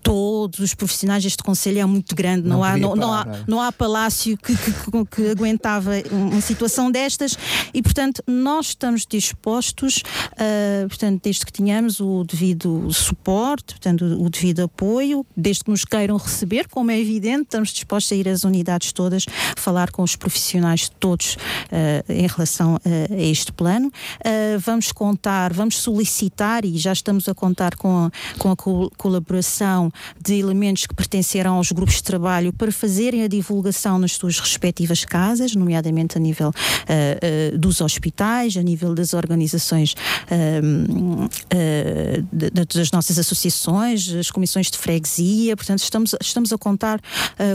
[0.09, 3.45] todos os profissionais deste Conselho é muito grande, não, não há, não, não, há, é?
[3.47, 4.73] não há palácio que, que,
[5.05, 7.37] que, aguentava uma situação destas
[7.75, 14.31] e, portanto, nós estamos dispostos, uh, portanto, desde que tenhamos o devido suporte, portanto, o
[14.31, 18.45] devido apoio, desde que nos queiram receber, como é evidente, estamos dispostos a ir às
[18.45, 19.27] unidades todas,
[19.59, 23.91] falar com os profissionais todos uh, em relação uh, a este plano.
[24.61, 28.57] vamos contar, vamos solicitar e já estamos a contar com a, com a
[28.97, 34.39] colaboração de elementos que pertenceram aos grupos de trabalho para fazerem a divulgação nas suas
[34.39, 39.95] respectivas casas, nomeadamente a nível uh, uh, dos hospitais, a nível das organizações
[42.33, 47.01] das nossas associações, as comissões de freguesia, portanto estamos, estamos a contar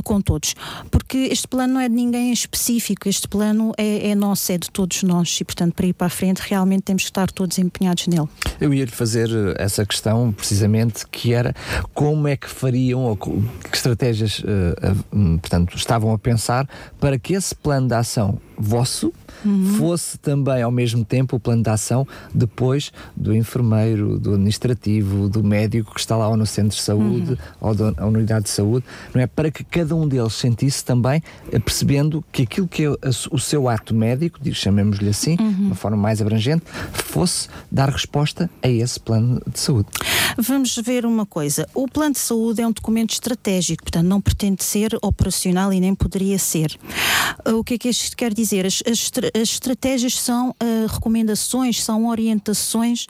[0.04, 0.56] com todos,
[0.92, 4.70] porque este plano não é de ninguém específico, este plano é, é nosso, é de
[4.70, 8.08] todos nós e portanto para ir para a frente realmente temos que estar todos empenhados
[8.08, 8.28] nele.
[8.60, 11.54] Eu ia-lhe fazer essa questão precisamente que era
[11.93, 13.32] como é que fariam ou que
[13.73, 16.67] estratégias uh, uh, portanto, estavam a pensar
[16.99, 19.13] para que esse plano de ação vosso
[19.46, 19.76] uhum.
[19.78, 25.44] fosse também ao mesmo tempo o plano de ação depois do enfermeiro, do administrativo, do
[25.44, 27.38] médico que está lá ou no centro de saúde uhum.
[27.62, 29.28] ou da unidade de saúde, não é?
[29.28, 32.90] Para que cada um deles sentisse também, eh, percebendo que aquilo que é
[33.32, 35.54] o seu ato médico, chamemos-lhe assim, uhum.
[35.54, 39.88] de uma forma mais abrangente, fosse dar resposta a esse plano de saúde.
[40.38, 41.68] Vamos ver uma coisa.
[41.74, 45.94] O plano de saúde é um documento estratégico, portanto, não pretende ser operacional e nem
[45.94, 46.78] poderia ser.
[47.46, 48.66] O que é que isto quer dizer?
[48.66, 53.08] As, as, as estratégias são uh, recomendações, são orientações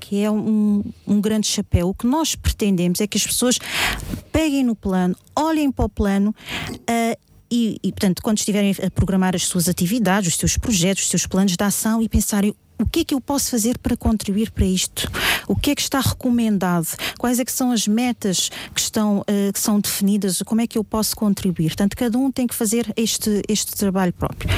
[0.00, 1.88] que é um, um, grande chapéu.
[1.88, 3.58] O que nós pretendemos é que as pessoas
[4.30, 6.32] peguem no plano, olhem para o plano
[6.72, 11.10] uh, e, e, portanto, quando estiverem a programar as suas atividades, os seus projetos, os
[11.10, 14.50] seus planos de ação e pensarem o que é que eu posso fazer para contribuir
[14.50, 15.10] para isto?
[15.48, 16.88] O que é que está recomendado?
[17.18, 20.42] Quais é que são as metas que estão uh, que são definidas?
[20.42, 21.68] Como é que eu posso contribuir?
[21.68, 24.50] Portanto, cada um tem que fazer este, este trabalho próprio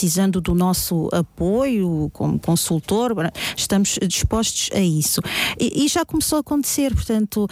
[0.00, 3.12] precisando do nosso apoio como consultor,
[3.54, 5.20] estamos dispostos a isso.
[5.58, 7.48] E, e já começou a acontecer, portanto, uh,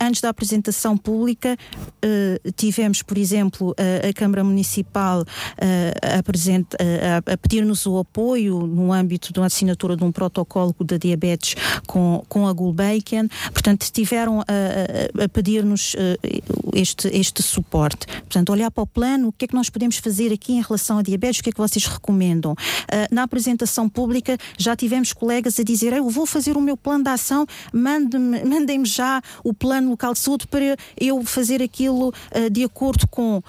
[0.00, 1.58] antes da apresentação pública,
[2.02, 3.74] uh, tivemos, por exemplo,
[4.08, 5.24] a Câmara Municipal
[5.58, 6.22] a,
[7.32, 11.54] a pedir-nos o apoio no âmbito de uma assinatura de um protocolo da diabetes
[11.86, 15.96] com, com a Gulbenkian, portanto, estiveram a, a pedir-nos
[16.72, 18.06] este, este suporte.
[18.06, 20.98] Portanto, olhar para o plano, o que é que nós podemos fazer aqui em relação
[20.98, 22.52] à diabetes, o que é que vocês recomendam.
[22.52, 27.04] Uh, na apresentação pública já tivemos colegas a dizer eu vou fazer o meu plano
[27.04, 32.64] de ação, mandem-me já o plano local de saúde para eu fazer aquilo uh, de
[32.64, 33.38] acordo com.
[33.38, 33.42] Uh,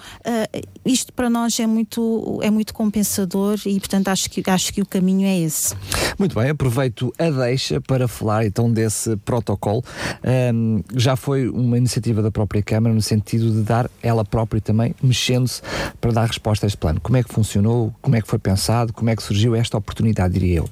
[0.84, 4.86] isto para nós é muito, é muito compensador e, portanto, acho que, acho que o
[4.86, 5.74] caminho é esse.
[6.18, 9.82] Muito bem, aproveito a deixa para falar então desse protocolo.
[10.54, 14.94] Um, já foi uma iniciativa da própria Câmara no sentido de dar ela própria também,
[15.02, 15.62] mexendo-se
[16.00, 17.00] para dar resposta a este plano.
[17.00, 17.94] Como é que funcionou?
[18.00, 18.94] Como é que foi pensado?
[18.94, 20.70] Como é que surgiu esta oportunidade, diria eu?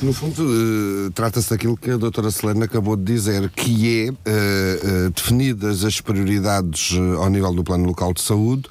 [0.00, 4.14] No fundo, uh, trata-se daquilo que a doutora Selena acabou de dizer, que é uh,
[4.14, 8.62] uh, definidas as prioridades ao nível do Plano Local de Saúde.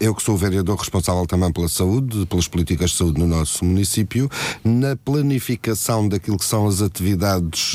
[0.00, 3.64] eu que sou o vereador responsável também pela saúde, pelas políticas de saúde no nosso
[3.64, 4.30] município,
[4.64, 7.74] na planificação daquilo que são as atividades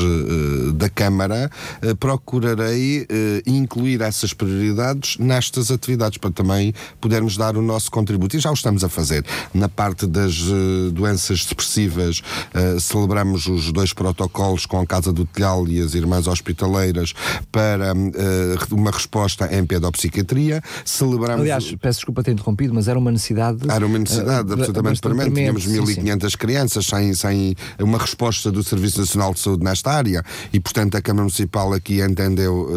[0.76, 1.52] da Câmara,
[2.00, 3.06] procurarei
[3.46, 8.38] incluir essas prioridades nestas atividades para também podermos dar o nosso contributo.
[8.38, 9.26] E já o estamos a fazer.
[9.54, 12.22] Na parte das uh, doenças depressivas,
[12.54, 17.14] uh, celebramos os dois protocolos com a Casa do Telhal e as Irmãs Hospitaleiras
[17.52, 20.62] para uh, uma resposta em pedopsiquiatria.
[20.86, 21.42] Celebramos.
[21.42, 23.70] Aliás, peço desculpa ter interrompido, mas era uma necessidade.
[23.70, 25.34] Era uma necessidade absolutamente premente.
[25.34, 30.60] Tínhamos 1.500 crianças sem, sem uma resposta do Serviço Nacional de Saúde nesta área e,
[30.60, 32.70] portanto, a Câmara Municipal aqui entendeu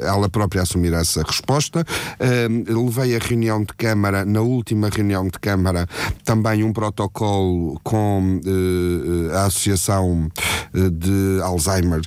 [0.00, 1.84] ela própria assumir essa resposta.
[2.66, 5.88] levei a reunião de Câmara, na última reunião de Câmara
[6.24, 10.30] também um protocolo com uh, a Associação
[10.74, 12.00] eh, de Alzheimer,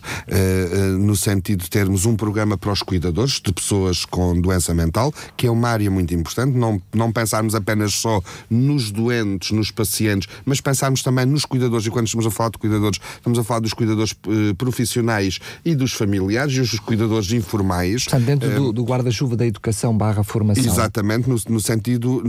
[1.00, 5.48] no sentido de termos um programa para os cuidadores de pessoas com doença mental, que
[5.48, 10.62] é uma área muito importante, não, não pensarmos apenas só nos doentes, nos pacientes, mas
[10.62, 13.74] pensarmos também nos cuidadores, e quando estamos a falar de cuidadores, estamos a falar dos
[13.74, 14.16] cuidadores
[14.58, 18.06] profissionais e dos familiares e os cuidadores informais.
[18.06, 20.64] Portanto, dentro do, do guarda-chuva da educação barra formação.
[20.64, 22.24] Exatamente, no, no sentido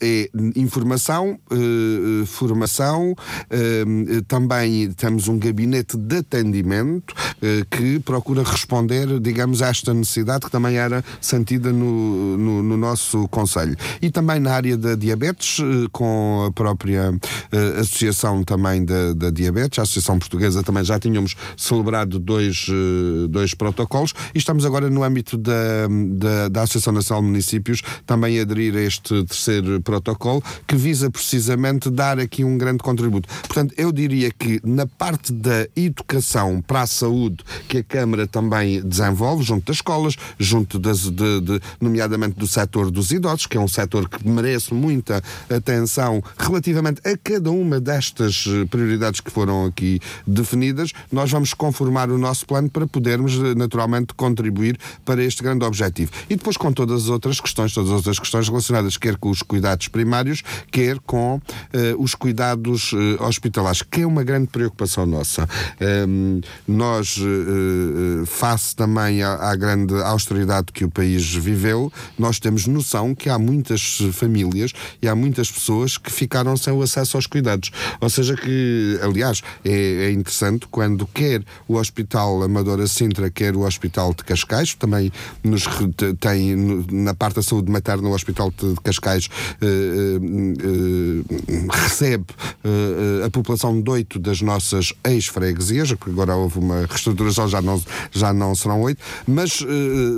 [0.00, 9.20] é informação, uh, formação, uh, também temos um gabinete de atendimento uh, que procura responder,
[9.20, 13.76] digamos, a esta necessidade que também era sentida no, no, no nosso Conselho.
[14.00, 15.58] E também na área da diabetes,
[15.92, 17.12] com a própria
[17.80, 22.66] Associação também da, da, Diabetes, a Associação Portuguesa também já tínhamos celebrado dois,
[23.28, 25.52] dois protocolos e estamos agora no âmbito da,
[26.14, 31.10] da, da Associação Nacional de Municípios também a aderir a este terceiro protocolo que visa
[31.10, 33.28] precisamente dar aqui um grande contributo.
[33.42, 38.80] Portanto, eu diria que na parte da educação para a saúde que a Câmara também
[38.80, 43.60] desenvolve, junto das escolas, junto das, de, de, nomeadamente do setor dos idosos, que é
[43.60, 45.20] um setor que merece muita
[45.50, 52.10] atenção relativamente a cada uma destas eh, prioridades que foram aqui definidas, nós vamos conformar
[52.12, 56.12] o nosso plano para podermos eh, naturalmente contribuir para este grande objetivo.
[56.30, 59.42] E depois com todas as outras questões, todas as outras questões relacionadas quer com os
[59.42, 60.44] cuidados primários,
[61.06, 61.40] com uh,
[61.98, 65.48] os cuidados uh, hospitalares, que é uma grande preocupação nossa.
[66.06, 72.66] Um, nós, uh, face também à, à, grande austeridade que o país viveu, nós temos
[72.66, 77.26] noção que há muitas famílias e há muitas pessoas que ficaram sem o acesso aos
[77.26, 77.70] cuidados.
[78.00, 83.60] Ou seja, que, aliás, é, é interessante quando quer o Hospital Amadora Sintra, quer o
[83.60, 85.10] Hospital de Cascais, também
[85.42, 85.64] nos
[86.20, 86.54] tem
[86.90, 89.28] na parte da saúde materna o Hospital de Cascais
[90.66, 92.26] eh, eh, recebe
[92.64, 97.82] eh, a população de oito das nossas ex-freguesias, porque agora houve uma reestruturação, já não,
[98.10, 99.64] já não serão oito, mas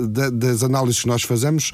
[0.09, 1.71] da, das análises que nós fazemos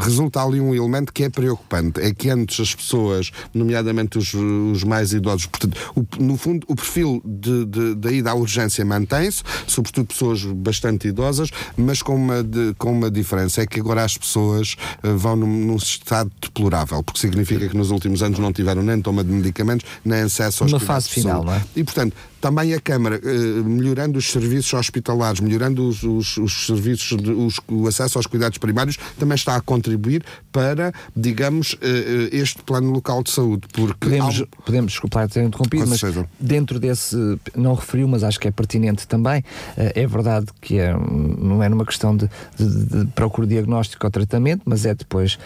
[0.00, 4.84] resulta ali um elemento que é preocupante, é que antes as pessoas, nomeadamente os, os
[4.84, 9.42] mais idosos, portanto, o, no fundo o perfil de, de, da ida à urgência mantém-se,
[9.66, 14.16] sobretudo pessoas bastante idosas, mas com uma, de, com uma diferença, é que agora as
[14.16, 19.00] pessoas vão num, num, estado deplorável, porque significa que nos últimos anos não tiveram nem
[19.00, 21.62] toma de medicamentos, nem acesso aos Uma fase final, não é?
[21.76, 27.20] E, portanto, também a Câmara, eh, melhorando os serviços hospitalares, melhorando os, os, os serviços,
[27.20, 32.36] de, os, o acesso aos cuidados primários, também está a contribuir para, digamos, eh, eh,
[32.36, 33.66] este plano local de saúde.
[33.72, 34.46] Porque podemos, ao...
[34.64, 36.00] podemos desculpar ter interrompido, mas
[36.38, 37.16] dentro desse,
[37.54, 39.44] não referiu, mas acho que é pertinente também,
[39.76, 44.62] é verdade que é, não é numa questão de, de, de procura diagnóstico ou tratamento,
[44.64, 45.38] mas é depois,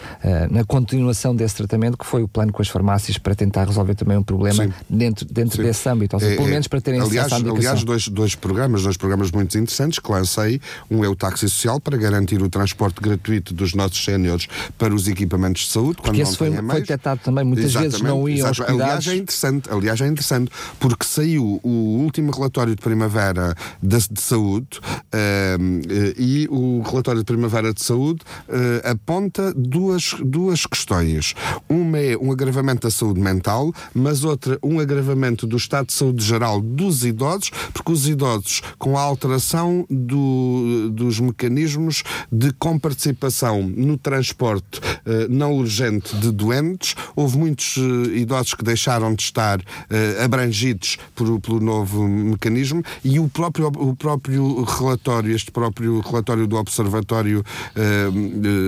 [0.49, 4.17] na continuação desse tratamento, que foi o plano com as farmácias para tentar resolver também
[4.17, 4.73] um problema Sim.
[4.89, 6.15] dentro, dentro desse âmbito.
[6.15, 8.97] Ou seja, é, pelo menos para terem aliás, acesso à Aliás, dois, dois programas, dois
[8.97, 10.61] programas muito interessantes que lancei.
[10.89, 15.07] Um é o táxi social para garantir o transporte gratuito dos nossos séniores para os
[15.07, 15.97] equipamentos de saúde.
[16.01, 18.81] Porque esse foi, foi detectado também, muitas exatamente, vezes não iam aos cuidados.
[18.81, 21.69] Aliás, é interessante, aliás, é interessante, porque saiu o
[22.03, 28.21] último relatório de primavera de, de saúde uh, e o relatório de primavera de saúde
[28.49, 31.33] uh, aponta duas, duas questões.
[31.69, 36.23] Uma é um agravamento da saúde mental, mas outra, um agravamento do estado de saúde
[36.23, 43.97] geral dos idosos, porque os idosos, com a alteração do, dos mecanismos de comparticipação no
[43.97, 50.23] transporte uh, não urgente de doentes, houve muitos uh, idosos que deixaram de estar uh,
[50.23, 56.55] abrangidos por, pelo novo mecanismo e o próprio, o próprio relatório, este próprio relatório do
[56.57, 57.43] Observatório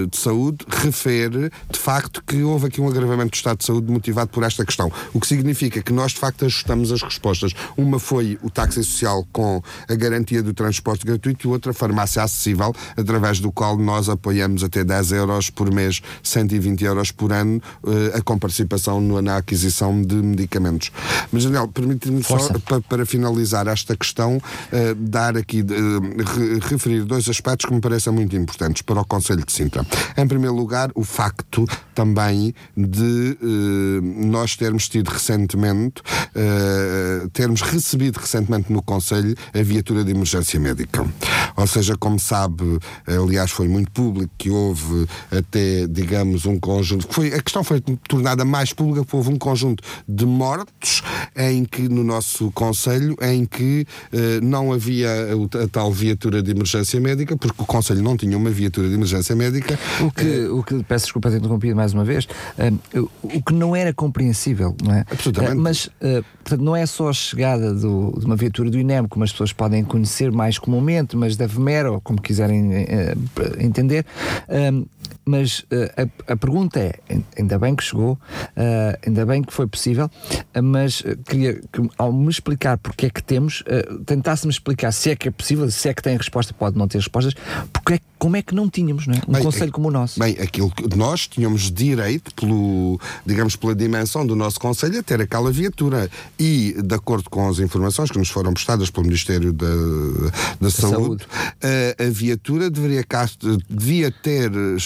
[0.08, 4.30] de Saúde, refere de facto que houve aqui um agravamento do estado de saúde motivado
[4.30, 4.92] por esta questão.
[5.14, 7.54] O que significa que nós de facto ajustamos as respostas.
[7.78, 12.74] Uma foi o táxi social com a garantia do transporte gratuito e outra farmácia acessível,
[12.96, 18.18] através do qual nós apoiamos até 10 euros por mês, 120 euros por ano, eh,
[18.18, 20.92] a comparticipação na aquisição de medicamentos.
[21.32, 27.28] Mas, Daniel, permite-me só, para, para, finalizar esta questão, uh, dar aqui, uh, referir dois
[27.30, 29.86] aspectos que me parecem muito importantes para o Conselho de Sintra.
[30.18, 33.38] Em primeiro lugar, o facto também de
[34.26, 36.02] nós termos tido recentemente,
[37.34, 37.85] termos recebido
[38.20, 41.06] recentemente no Conselho a viatura de emergência médica.
[41.56, 47.08] Ou seja, como sabe, aliás, foi muito público que houve até, digamos, um conjunto.
[47.10, 51.02] Foi, a questão foi tornada mais pública porque houve um conjunto de mortos
[51.36, 56.52] em que, no nosso Conselho, em que eh, não havia a, a, tal viatura de
[56.52, 59.78] emergência médica, porque o Conselho não tinha uma viatura de emergência médica.
[60.02, 63.54] O que, eh, o que peço desculpa ter interrompido mais uma vez, uh, o que
[63.54, 65.06] não era compreensível, não é?
[65.12, 65.58] Absolutamente.
[65.58, 65.90] Uh, mas,
[66.44, 69.54] portanto, não é só a chegada do, de uma viatura do INEM, como as pessoas
[69.54, 74.06] podem conhecer mais comumente, mas da VMER, ou como quiserem uh, entender.
[74.48, 74.86] Uh,
[75.26, 76.94] mas uh, a, a, pergunta é:
[77.38, 78.18] ainda bem que chegou,
[79.06, 80.10] ainda bem que foi possível,
[80.64, 83.64] mas queria que, ao me explicar porque é que temos,
[84.06, 86.98] tentasse-me explicar se é que é possível, se é que tem resposta, pode não ter
[86.98, 87.34] respostas,
[87.72, 89.22] porque é, como é que não tínhamos, não é?
[89.28, 90.20] Um bem, conselho como o nosso.
[90.20, 95.22] Bem, aquilo que nós tínhamos direito, pelo, digamos, pela dimensão do nosso conselho, a ter
[95.22, 96.10] aquela viatura.
[96.40, 99.68] E, de acordo com as informações que nos foram prestadas pelo Ministério da,
[100.60, 101.26] da, Saúde, Saúde.
[102.00, 103.06] A, a, viatura deveria,
[103.70, 104.80] devia ter uh,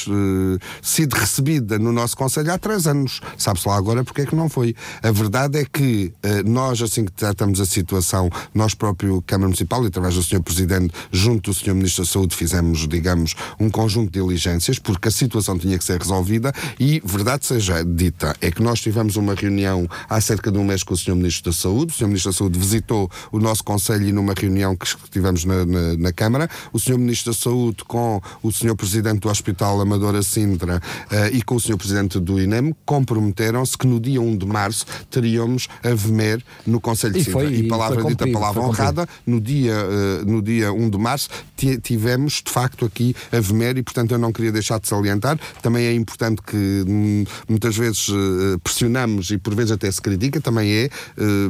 [0.82, 3.22] sido recebida no nosso Conselho há três anos.
[3.38, 4.76] Sabe-se lá agora porque é que não foi.
[5.02, 9.84] A verdade é que uh, nós, assim que tratamos a situação, nós próprio, Câmara Municipal,
[9.84, 10.42] e através do Sr.
[10.42, 11.74] Presidente, junto do Sr.
[11.74, 16.00] Ministro da Saúde, fizemos, digamos, um conjunto de diligências, porque a situação tinha que ser
[16.00, 20.64] resolvida e, verdade seja dita, é que nós tivemos uma reunião há cerca de um
[20.64, 21.16] mês com o Sr.
[21.16, 21.94] Ministro da Saúde.
[21.94, 22.08] O Sr.
[22.08, 26.14] Ministro da Saúde visitou o nosso Conselho e numa reunião que tivemos na, na, na
[26.14, 26.50] Câmara.
[26.72, 26.98] O Sr.
[26.98, 28.76] Ministro da Saúde com o Sr.
[28.76, 30.78] Presidente do Hospital Amadora Sintra
[31.12, 31.78] uh, e com o Sr.
[31.78, 37.14] Presidente do INEM comprometeram-se que no dia 1 de março teríamos a VMER no Conselho
[37.14, 37.42] de E Sintra.
[37.42, 41.30] foi- e e palavra dita, palavra honrada, no dia, eh, no dia 1 de março
[41.56, 45.40] ti- tivemos de facto aqui a VMER e portanto eu não queria deixar de salientar.
[45.62, 46.56] Também é importante que
[46.88, 50.90] hum, muitas vezes eh, pressionamos e por vezes até se critica, também é eh,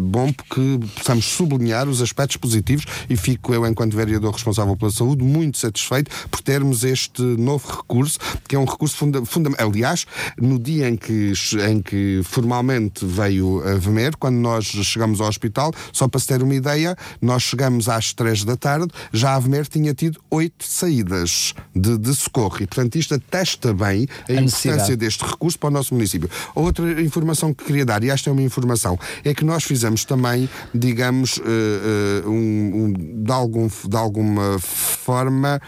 [0.01, 5.23] bom porque possamos sublinhar os aspectos positivos e fico eu, enquanto vereador responsável pela saúde,
[5.23, 9.67] muito satisfeito por termos este novo recurso, que é um recurso funda fundamental.
[9.69, 10.05] Aliás,
[10.39, 11.33] no dia em que,
[11.69, 16.41] em que formalmente veio a VMER, quando nós chegamos ao hospital, só para se ter
[16.43, 21.53] uma ideia, nós chegamos às três da tarde, já a VMER tinha tido oito saídas
[21.75, 25.71] de, de socorro e, portanto, isto atesta bem a, A importância deste recurso para o
[25.71, 26.29] nosso município.
[26.55, 30.49] Outra informação que queria dar, e esta é uma informação, é que nós fizemos também,
[30.73, 35.61] digamos, eh, eh, um, um- de, algum, de alguma forma,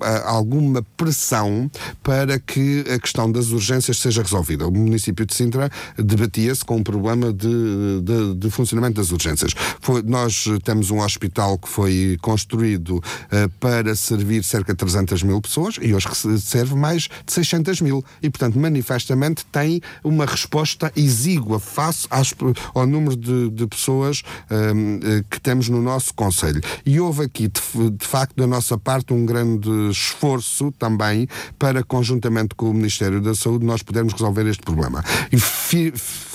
[0.00, 1.70] ah, alguma pressão
[2.02, 4.66] para que a questão das urgências seja resolvida.
[4.66, 9.52] O município de Sintra debatia-se com um problema de, de- de funcionamento das urgências.
[9.80, 15.40] Foi- nós temos um hospital que foi construído eh, para servir cerca de 300 mil
[15.40, 16.06] pessoas e hoje
[16.40, 18.04] serve mais de 600 mil.
[18.22, 22.34] E, portanto, manifestamente tem uma resposta exígua face às-
[22.74, 26.60] ao número de, de pessoas hum, eh, que temos no nosso Conselho.
[26.84, 31.28] E houve aqui, de, de facto, da nossa parte, um grande esforço também
[31.58, 32.23] para, conjuntamente
[32.56, 35.02] com o Ministério da Saúde, nós podermos resolver este problema.
[35.32, 35.38] E,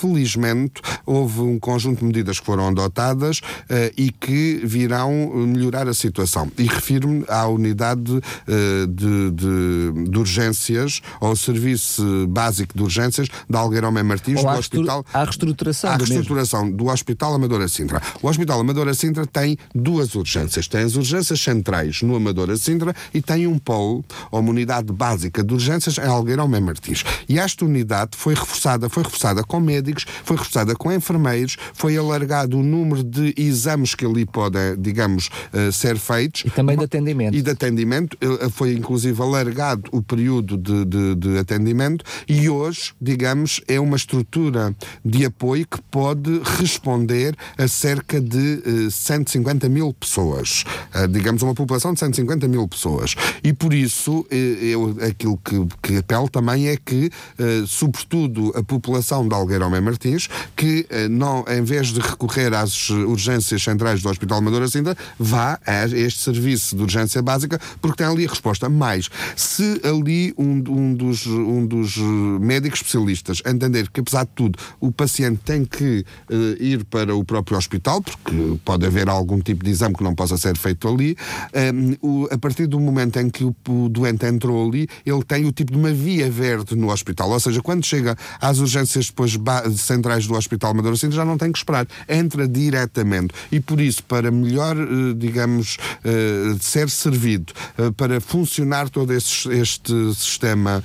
[0.00, 5.94] felizmente, houve um conjunto de medidas que foram adotadas eh, e que virão melhorar a
[5.94, 6.50] situação.
[6.58, 13.58] E refiro-me à unidade eh, de, de- de urgências, ao Serviço Básico de Urgências da
[13.58, 16.14] Algueirão Martins, do Hospital à reestruturação à mesmo.
[16.14, 18.00] reestruturação do Hospital Amadora Sintra.
[18.22, 20.66] O Hospital Amadora Sintra tem duas urgências.
[20.68, 25.42] Tem as urgências centrais no Amadora Sintra e tem um polo, ou uma unidade básica
[25.42, 27.04] de urgências em Algueirão Mem Martins.
[27.28, 32.58] E esta unidade foi reforçada, foi reforçada com médicos, foi reforçada com enfermeiros, foi alargado
[32.58, 36.42] o número de exames que ali podem, digamos, eh, ser feitos.
[36.46, 37.34] E também de atendimento.
[37.36, 42.92] E de atendimento, eh, foi inclusive alargado o período de, de- de atendimento e hoje,
[43.00, 49.92] digamos, é uma estrutura de apoio que pode responder a cerca de eh, 150 mil
[49.92, 50.64] pessoas.
[50.94, 53.14] Eh, digamos, uma população de 150 mil pessoas.
[53.42, 58.62] E por isso, eh, eu, aquilo que, que apelo também é que, eh, sobretudo, a
[58.62, 64.08] população de Algueirão Martins, que eh, não, em vez de recorrer às urgências centrais do
[64.08, 68.68] Hospital Amadora Sintra, vá a este serviço de urgência básica, porque tem ali a resposta.
[68.68, 72.00] Mas, se ali um, um dos, um dos eh,
[72.40, 77.24] médicos especialistas entender que, apesar de tudo, o paciente tem que eh, ir para o
[77.24, 81.16] próprio hospital, porque pode haver algum tipo de exame que não possa ser feito ali,
[81.52, 85.44] eh, o- a partir do momento em que o, o doente entrou ali, ele tem
[85.46, 87.30] o tipo de uma via verde no hospital.
[87.30, 89.38] Ou seja, quando chega às urgências depois
[89.76, 91.86] centrais do Hospital Amadora Sintra, já não tem que esperar.
[92.08, 93.34] Entra diretamente.
[93.50, 100.14] E por isso, para melhor, eh, digamos, eh, ser servido, eh, para funcionar todo este
[100.14, 100.82] sistema,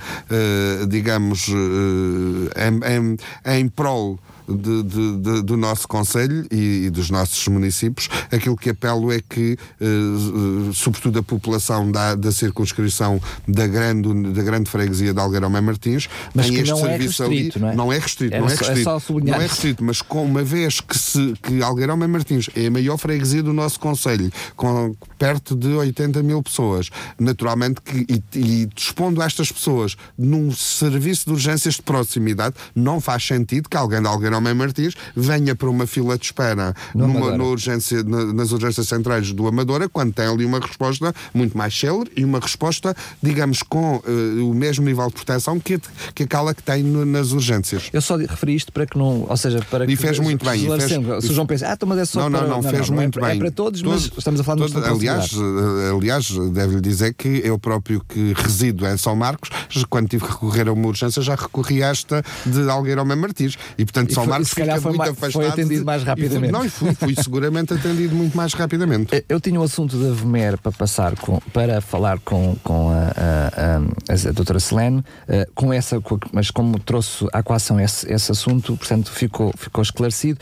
[0.88, 4.18] digamos, em, em, em prol
[4.48, 9.20] de- de- de- do nosso Conselho e, e dos nossos municípios, aquilo que apelo é
[9.20, 15.20] que, eh, eh, sobretudo a população da, da circunscrição da grande, da grande freguesia de
[15.20, 17.64] Algueirão Mem Martins, Mas tem que este não é serviço restrito, ali.
[17.64, 17.74] não é?
[17.76, 18.82] Não é restrito, não é é restrito.
[18.84, 22.48] só sublinhar não é restrito, mas com uma vez que, se, que Algueirão Mem Martins
[22.54, 28.06] é a maior freguesia do nosso Conselho, com perto de 80 mil pessoas, naturalmente que,
[28.08, 33.76] e, e dispondo estas pessoas num serviço de urgências de proximidade, não faz sentido que
[33.76, 38.52] alguém de Algueirão Mem Martins venha para uma fila de espera numa, urgência, na- nas
[38.52, 42.94] urgências centrais do Amadora, quando tem ali uma resposta muito mais célere e uma resposta,
[43.22, 45.78] digamos, com eh, o mesmo nível de proteção que,
[46.14, 47.84] que aquela que tem no- nas urgências.
[47.92, 49.26] Eu só referi isto para que não.
[49.28, 49.96] Ou seja, para E que.
[49.96, 51.20] fez muito bem, e fez- esclarecendo.
[51.22, 52.48] Se o João pensa, ah, então, mas é só não, para.
[52.48, 53.36] não, não, fez é muito para- bem.
[53.36, 57.58] É para todos, mas estamos a falar de aliás, eh, aliás, devo-lhe dizer que eu
[57.58, 59.50] próprio que resido em São Marcos,
[59.88, 63.56] quando tive que recorrer a uma urgência, já recorri a esta de Algueirão Martins.
[63.78, 65.32] E, portanto, E São Paulo Marcos se calhar foi, muito afastado.
[65.32, 66.52] foi atendido mais fui- rapidamente.
[66.52, 69.24] não, fui, fui seguramente atendido muito mais rapidamente.
[69.28, 74.12] Eu tinha o assunto da VMER para passar com, para falar com, com a, a,
[74.12, 78.30] a, a doutora Selene, eh, com essa, com mas como trouxe à coação esse, esse
[78.32, 80.38] assunto, portanto ficou, ficou esclarecido.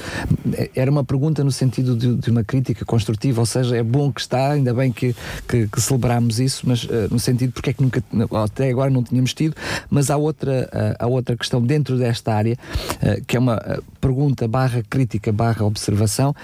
[0.52, 4.12] Eh, Era uma pergunta no sentido de, de uma crítica construtiva, ou seja, é bom
[4.12, 5.14] que está, ainda bem que,
[5.48, 8.02] que, que celebramos isso, mas eh, no sentido porque é que nunca,
[8.44, 9.54] até agora não tínhamos tido,
[9.90, 10.68] mas há outra,
[10.98, 12.56] há outra questão dentro desta área,
[13.26, 13.60] que é uma
[14.00, 16.34] pergunta barra crítica barra observação,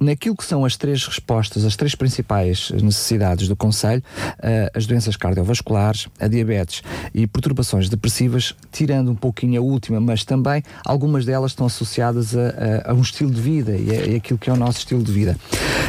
[0.00, 4.02] naquilo que são as três respostas, as três principais necessidades do Conselho,
[4.42, 6.82] eh, as doenças cardiovasculares, a diabetes
[7.14, 12.48] e perturbações depressivas, tirando um pouquinho a última, mas também algumas delas estão associadas a,
[12.86, 15.12] a- a um estilo de vida e a, aquilo que é o nosso estilo de
[15.12, 15.36] vida.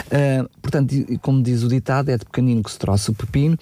[0.10, 3.58] Eh, portanto, como diz o ditado, é de pequenino que se troça o pepino.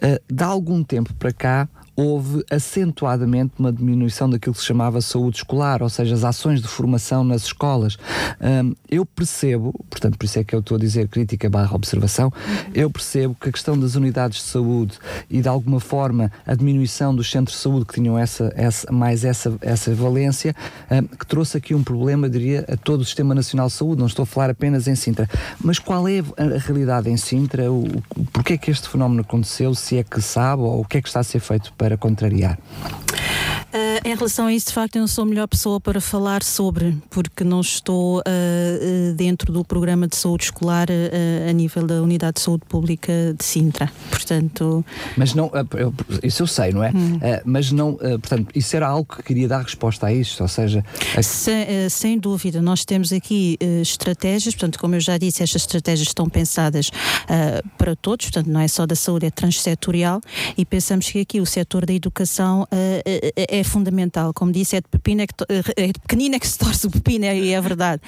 [0.00, 5.38] Eh, de algum tempo para cá, houve acentuadamente uma diminuição daquilo que se chamava saúde
[5.38, 7.96] escolar, ou seja, as ações de formação nas escolas.
[8.40, 12.32] Hum, eu percebo, portanto, por isso é que eu estou a dizer crítica barra observação,
[12.74, 17.14] eu percebo que a questão das unidades de saúde e de alguma forma a diminuição
[17.14, 20.54] dos centros de saúde que tinham essa, essa- mais essa, essa valência,
[20.90, 24.06] hum, que trouxe aqui um problema, diria, a todo o Sistema Nacional de Saúde, não
[24.06, 25.28] estou a falar apenas em Sintra.
[25.60, 27.70] Mas qual é a, realidade em Sintra?
[27.70, 27.84] O,
[28.32, 29.74] porquê é que este fenómeno aconteceu?
[29.74, 32.60] Se é que sabe ou o que é que está a ser feito para contrariar?
[33.72, 36.42] Ah, em relação a isso, de facto, eu não sou a melhor pessoa para falar
[36.42, 42.02] sobre, porque não estou ah, dentro do programa de saúde escolar ah, a nível da
[42.02, 43.90] Unidade de Saúde Pública de Sintra.
[44.10, 44.84] Portanto,
[45.16, 46.90] Mas não, eu- isso eu sei, não é?
[47.22, 50.84] Ah, mas não, portanto, isso era algo que queria dar resposta a isto, ou seja,
[51.16, 56.08] a- sem, sem dúvida, nós temos aqui estratégias, portanto, como eu já disse, estas estratégias
[56.08, 56.90] estão pensadas
[57.78, 60.20] para todos, portanto, não é só da saúde, é transsetorial
[60.58, 64.32] e pensamos que aqui o setor da educação é, é- fundamental.
[64.34, 65.46] Como disse, é de, pepino é que to-
[65.76, 68.02] é de pequenino é que se torce o pepino, é, é verdade.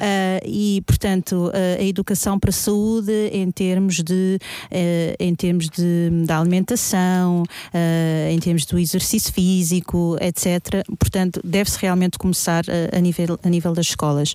[0.00, 4.38] Ah, e, portanto, ah, a educação para a saúde em termos de,
[4.70, 7.42] eh, em termos de, da alimentação,
[8.30, 10.84] em termos do exercício físico, etc.
[10.98, 14.34] Portanto, deve-se realmente começar a, nível, a nível das escolas.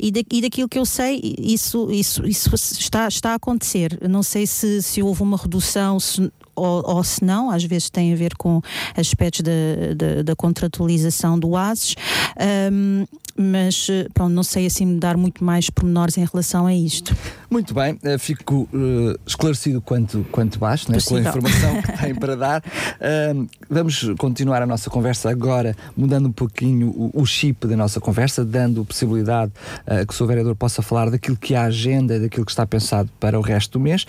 [0.00, 3.98] E, da, e daquilo que eu sei, isso, isso, isso está, está a acontecer.
[4.08, 8.12] Não sei se, se houve uma redução, se, ou, ou se não, às vezes tem
[8.12, 8.60] a ver com
[8.96, 11.94] aspectos da, contratualização do ASES,
[12.38, 13.04] Ahm,
[13.36, 17.16] mas eh, pronto, não sei assim dar muito mais pormenores em relação a isto.
[17.52, 22.14] Muito bem, eh, fico eh, esclarecido quanto, quanto baixo, né, com a informação que tem
[22.16, 22.64] para dar.
[22.98, 28.00] Ahm, vamos continuar a nossa conversa agora, mudando um pouquinho o, o chip da nossa
[28.00, 29.52] conversa, dando possibilidade
[29.86, 30.28] eh, que o Sr.
[30.28, 33.78] Vereador possa falar daquilo que é a agenda, daquilo que está pensado para o resto
[33.78, 34.06] do mês.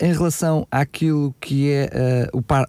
[0.00, 2.66] Em relação àquilo que é o par,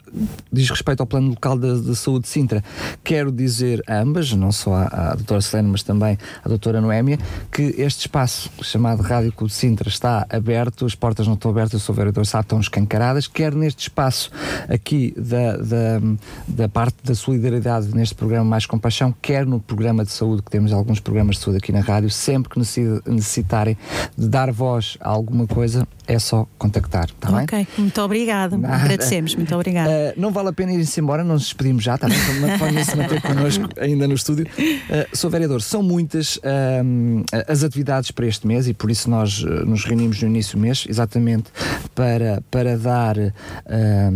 [0.53, 2.63] diz respeito ao plano local da, da saúde de Sintra,
[3.03, 6.15] quero dizer a ambas, não só à, à doutora Selene, mas também
[6.45, 7.17] à doutora Noémia,
[7.51, 11.82] que este espaço chamado Rádio Clube de Sintra está aberto, as portas não estão abertas,
[11.82, 11.93] o Sr.
[11.95, 14.30] Vereador sabe, estão escancaradas, quer neste espaço
[14.70, 16.01] aqui da, da,
[16.47, 20.72] da parte da solidariedade neste programa Mais Compaixão, quer no programa de saúde, que temos
[20.74, 23.78] alguns programas de saúde aqui na rádio, sempre que necessi- necessitarem
[24.18, 27.43] de dar voz a alguma coisa, é só contactar, está bem?
[27.43, 28.57] ok, muito obrigada.
[28.57, 28.76] Nada.
[28.76, 29.89] Agradecemos, muito obrigada.
[29.89, 32.18] Uh, não vale a pena ir-se embora, não nos despedimos já, está bem?
[32.18, 34.45] Então, Podem se manter connosco ainda no estúdio.
[34.57, 35.30] Uh, Sr.
[35.30, 36.39] Vereador, são muitas
[36.84, 40.58] um, as atividades para este mês e por isso nós uh, nos reunimos no início
[40.58, 41.52] do mês, exatamente
[41.93, 43.32] para, para dar uh,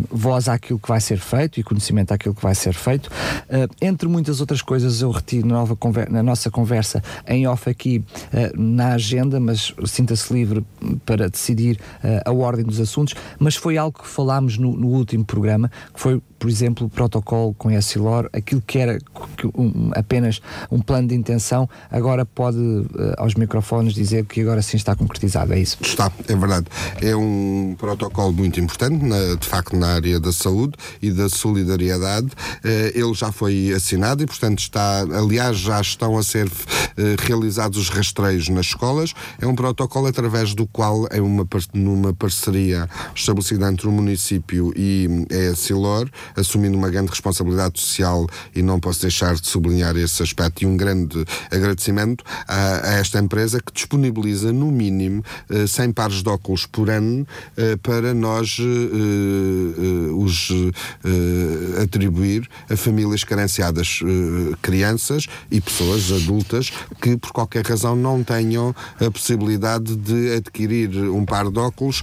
[0.09, 3.07] voz àquilo que vai ser feito e conhecimento àquilo que vai ser feito.
[3.07, 5.77] Uh, entre muitas outras coisas, eu retiro na, nova
[6.09, 10.65] na nossa conversa em off aqui uh, na agenda, mas sinta-se livre
[11.05, 11.79] para decidir
[12.25, 16.21] a ordem dos assuntos, mas foi algo que falámos no, no último programa, que foi,
[16.39, 18.97] por exemplo, o protocolo com a Silor, aquilo que era
[19.55, 22.85] um- apenas um plano de intenção, agora pode uh,
[23.17, 25.74] aos microfones dizer que agora sim está concretizado, é isso?
[25.81, 26.67] Está, é verdade.
[27.01, 32.27] É um protocolo muito importante, na- de facto, na área da saúde e da solidariedade.
[32.63, 36.49] Eh, Ele já foi assinado e, portanto, está, aliás, já estão a ser
[36.97, 39.13] eh, realizados os rastreios nas escolas.
[39.39, 45.07] É um protocolo através do qual, é uma, numa parceria estabelecida entre o município e
[45.09, 50.23] hum, a Silor, assumindo uma grande responsabilidade social e não posso deixar de sublinhar esse
[50.23, 55.91] aspecto e um grande agradecimento a, a esta empresa que disponibiliza no mínimo eh, 100
[55.91, 57.25] pares de óculos por ano
[57.57, 60.51] eh, para nós eh, eh, os
[61.81, 63.99] atribuir a famílias carenciadas,
[64.61, 71.25] crianças e pessoas adultas que por qualquer razão não tenham a possibilidade de adquirir um
[71.25, 72.01] par de óculos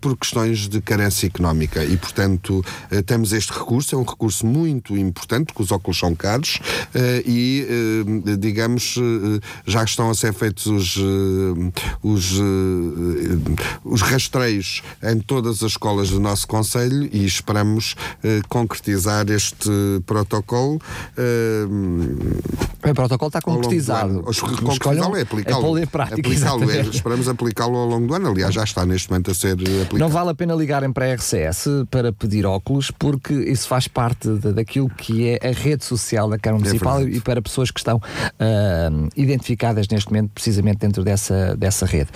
[0.00, 1.84] por questões de carência económica.
[1.84, 2.64] E, portanto,
[3.06, 6.60] temos este recurso, é um recurso muito importante, porque os óculos são caros
[7.26, 7.66] e,
[8.38, 8.96] digamos,
[9.66, 10.96] já estão a ser feitos os,
[12.02, 12.40] os,
[13.84, 17.94] os rastreios em todas as escolas do nosso Conselho e esperamos
[18.48, 19.70] concretizar este
[20.06, 20.80] protocolo.
[22.84, 24.22] O protocolo está concretizado.
[24.22, 25.78] Concretizá-lo é aplicá-lo.
[25.78, 26.70] É aplicá-lo.
[26.70, 28.30] É, esperamos aplicá-lo ao longo do ano.
[28.30, 29.98] Aliás, já está neste momento a ser aplicado.
[29.98, 34.28] Não vale a pena ligarem para a RCS para pedir óculos, porque isso faz parte
[34.28, 37.80] de, daquilo que é a rede social da Câmara Municipal é e para pessoas que
[37.80, 42.10] estão uh, identificadas neste momento precisamente dentro dessa, dessa rede.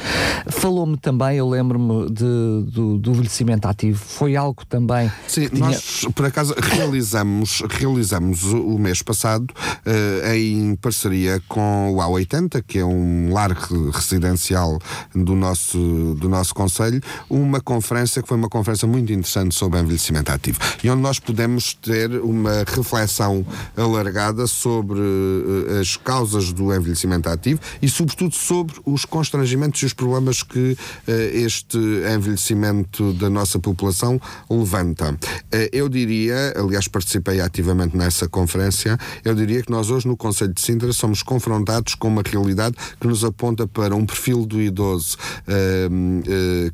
[0.68, 5.10] Falou-me também, eu lembro-me do, do envelhecimento ativo, foi algo também.
[5.26, 5.64] Sim, tinha...
[5.64, 12.80] nós por acaso realizamos, realizamos o mês passado uh, em parceria com o A80, que
[12.80, 14.78] é um lar residencial
[15.14, 17.00] do nosso, do nosso Conselho,
[17.30, 21.72] uma conferência que foi uma conferência muito interessante sobre envelhecimento ativo e onde nós pudemos
[21.72, 23.42] ter uma reflexão
[23.74, 29.94] alargada sobre uh, as causas do envelhecimento ativo e, sobretudo, sobre os constrangimentos e os
[29.94, 31.78] problemas que uh, este
[32.14, 35.12] envelhecimento da nossa população levanta.
[35.12, 40.52] Uh, eu diria, aliás, participei ativamente nessa conferência, eu diria que nós hoje no Conselho
[40.52, 45.16] de Sintra somos confrontados com uma realidade que nos aponta para um perfil do idoso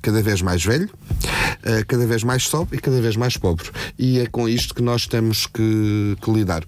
[0.03, 0.89] cada vez mais velho,
[1.87, 3.69] cada vez mais sobe e cada vez mais pobre.
[3.99, 6.65] E é com isto que nós temos que, que lidar.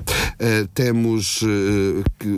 [0.75, 1.43] temos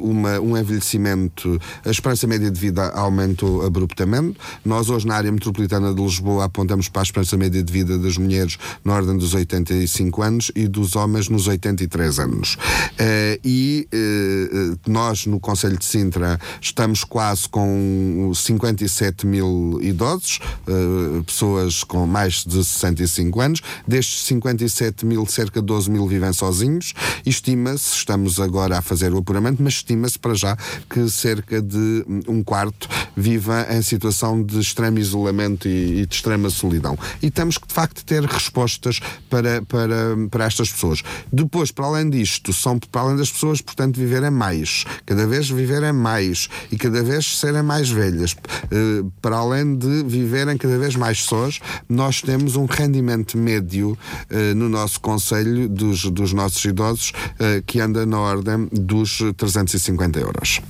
[0.02, 4.36] uma, um envelhecimento, a esperança média de vida aumentou abruptamente.
[4.68, 8.18] Nós hoje na área metropolitana de Lisboa apontamos para a esperança média de vida das
[8.18, 12.54] mulheres na ordem dos 85 anos e dos homens nos 83 anos.
[12.54, 20.38] Uh, e uh, nós no Conselho de Sintra estamos quase com 57 mil idosos,
[20.68, 23.62] uh, pessoas com mais de 65 anos.
[23.86, 26.92] Destes 57 mil, cerca de 12 mil vivem sozinhos.
[27.24, 30.58] Estima-se, estamos agora a fazer o apuramento, mas estima-se para já
[30.90, 36.50] que cerca de um quarto viva em situação de extremo isolamento e, e de extrema
[36.50, 36.98] solidão.
[37.22, 41.02] E temos que, de facto, ter respostas para, para, para estas pessoas.
[41.32, 45.92] Depois, para além disto, são para além das pessoas, portanto, viverem mais, cada vez viverem
[45.92, 48.32] mais e cada vez serem mais velhas.
[48.32, 53.90] Uh, para além de viverem cada vez mais sós, nós temos um rendimento médio
[54.30, 60.18] uh, no nosso Conselho dos, dos nossos idosos uh, que anda na ordem dos 350
[60.18, 60.60] euros.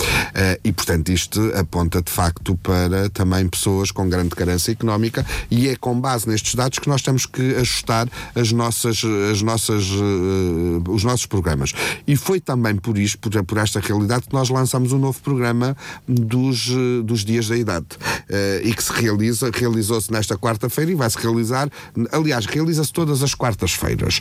[0.65, 5.77] e, portanto, isto aponta de facto para também pessoas com grande carência económica e é
[5.77, 11.05] com base nestes dados que nós temos que ajustar as nossas, as nossas, uh, os
[11.05, 11.73] nossos programas.
[12.07, 15.77] E foi também por isto, por, por esta realidade, que nós lançamos um novo programa
[16.07, 20.95] dos, uh, dos dias da idade uh, e que se realiza, realizou-se nesta quarta-feira e
[20.95, 21.71] vai-se realizar,
[22.13, 24.21] aliás, realiza-se todas as quartas-feiras.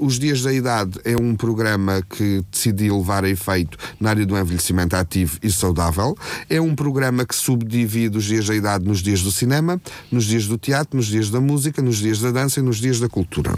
[0.00, 4.36] os dias da idade é um programa que decidi levar a efeito na área do
[4.36, 6.16] envelhecimento ativo e saudável.
[6.48, 9.80] É um programa que subdivide os dias da idade nos dias do cinema,
[10.10, 13.00] nos dias do teatro, nos dias da música, nos dias da dança e nos dias
[13.00, 13.54] da cultura.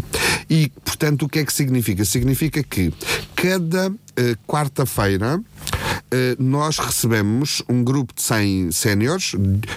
[0.48, 2.04] E, portanto, o que é que significa?
[2.04, 2.92] Significa que
[3.34, 3.94] cada uh,
[4.46, 5.79] quarta-feira eh,
[6.38, 9.34] nós recebemos um grupo de 100 séniores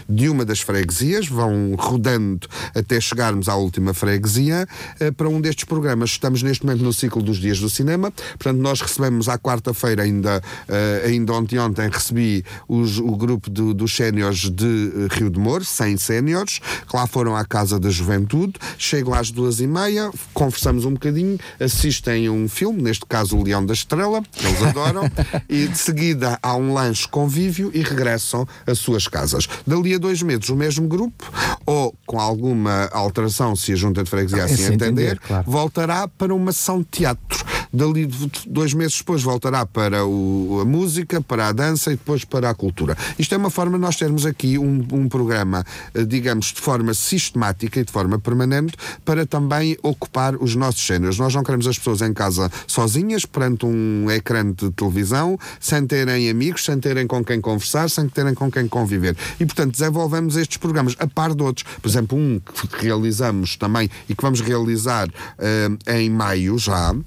[0.09, 4.67] de uma das freguesias, vão rodando até chegarmos à última freguesia
[4.99, 6.11] eh, para um destes programas.
[6.11, 10.41] Estamos neste momento no ciclo dos dias do cinema, portanto, nós recebemos à quarta-feira, ainda,
[10.67, 15.63] eh, ainda ontem, ontem, recebi os, o grupo do, dos séniores de Rio de Moro,
[15.63, 20.85] 100 séniores, que lá foram à Casa da Juventude, chegam às duas e meia, conversamos
[20.85, 25.03] um bocadinho, assistem a um filme, neste caso O Leão da Estrela, que eles adoram,
[25.49, 29.47] e de seguida há um lanche convívio e regressam às suas casas.
[29.65, 31.31] Dali a dois meses, o mesmo grupo,
[31.65, 35.43] ou com alguma alteração, se a junta de freguesia assim entender, entender claro.
[35.49, 37.43] voltará para uma sessão de teatro.
[37.73, 38.07] Dali
[38.47, 42.53] dois meses depois voltará para o, a música, para a dança e depois para a
[42.53, 42.95] cultura.
[43.17, 45.65] Isto é uma forma de nós termos aqui um, um programa,
[45.95, 51.17] eh, digamos, de forma sistemática e de forma permanente para também ocupar os nossos géneros.
[51.17, 56.12] Nós não queremos as pessoas em casa sozinhas, perante um ecrã de televisão, sem terem
[56.29, 59.15] amigos, sem terem com quem conversar, sem terem com quem conviver.
[59.39, 61.65] E, portanto, desenvolvemos estes programas a par de outros.
[61.81, 67.03] Por exemplo, um que realizamos também e que vamos realizar uh, em maio já, uh,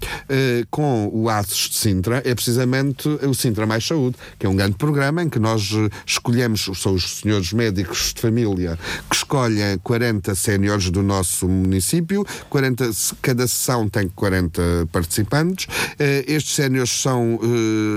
[0.70, 4.76] com o ASES de Sintra é precisamente o Sintra Mais Saúde, que é um grande
[4.76, 8.78] programa em que nós eh, escolhemos, são os senhores médicos de família
[9.08, 12.90] que escolhem 40 séniores do nosso município, 40,
[13.22, 15.66] cada sessão tem 40 participantes.
[15.98, 17.38] Eh, estes séniores são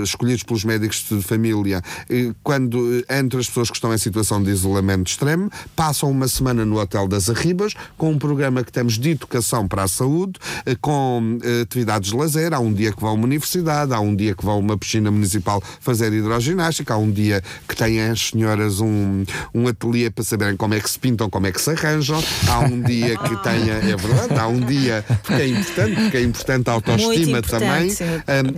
[0.02, 4.50] escolhidos pelos médicos de família eh, quando entre as pessoas que estão em situação de
[4.50, 9.10] isolamento extremo, passam uma semana no Hotel das Arribas, com um programa que temos de
[9.10, 10.38] educação para a saúde,
[10.80, 12.52] com atividades de lazer.
[12.54, 14.78] Há um dia que vão a uma universidade, há um dia que vão a uma
[14.78, 19.24] piscina municipal fazer hidroginástica, há um dia que têm as senhoras um,
[19.54, 22.60] um ateliê para saberem como é que se pintam, como é que se arranjam, há
[22.60, 26.70] um dia que tenha, é verdade, há um dia, porque é importante, porque é importante
[26.70, 27.90] a autoestima importante, também.
[27.90, 28.04] sim.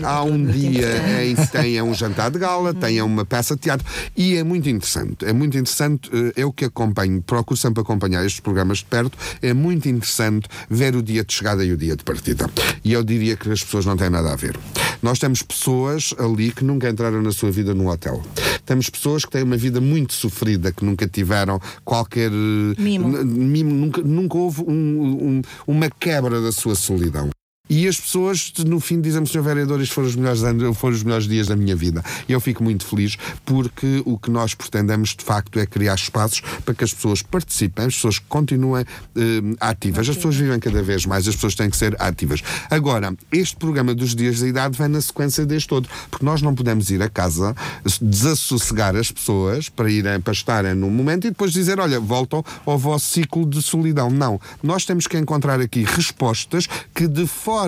[0.02, 3.86] Há um dia em que tenha um jantar de gala, tenha uma peça de teatro
[4.16, 5.24] e é muito interessante.
[5.24, 9.52] É muito interessante, eh, eu que acompanho, procuro sempre acompanhar estes programas de perto, é
[9.52, 12.50] muito interessante ver o dia de chegada e o dia de partida.
[12.84, 14.58] E eu diria que as pessoas não têm nada a ver.
[15.02, 18.22] Nós temos pessoas ali que nunca entraram na sua vida num hotel.
[18.64, 23.08] Temos pessoas que têm uma vida muito sofrida, que nunca tiveram qualquer eh, Mimo.
[23.24, 27.30] mimo, nunca, nunca houve um- um- uma quebra da sua solidão.
[27.72, 29.40] E as pessoas, no fim, dizem-me, Sr.
[29.40, 32.04] Vereador, isto foram os, melhores anos, foram os melhores dias da minha vida.
[32.28, 33.16] Eu fico muito feliz
[33.46, 37.86] porque o que nós pretendemos, de facto, é criar espaços para que as pessoas participem,
[37.86, 38.84] as pessoas continuem
[39.16, 39.20] eh,
[39.58, 40.06] ativas.
[40.06, 42.42] As pessoas vivem cada vez mais, as pessoas têm que ser ativas.
[42.68, 46.54] Agora, este programa dos dias da idade vem na sequência deste outro, porque nós não
[46.54, 47.56] podemos ir a casa
[48.02, 52.78] desassossegar as pessoas para irem, para estarem num momento e depois dizer, olha, voltam ao
[52.78, 54.10] vosso ciclo de solidão.
[54.10, 54.38] Não.
[54.62, 57.61] Nós temos que encontrar aqui respostas que de forma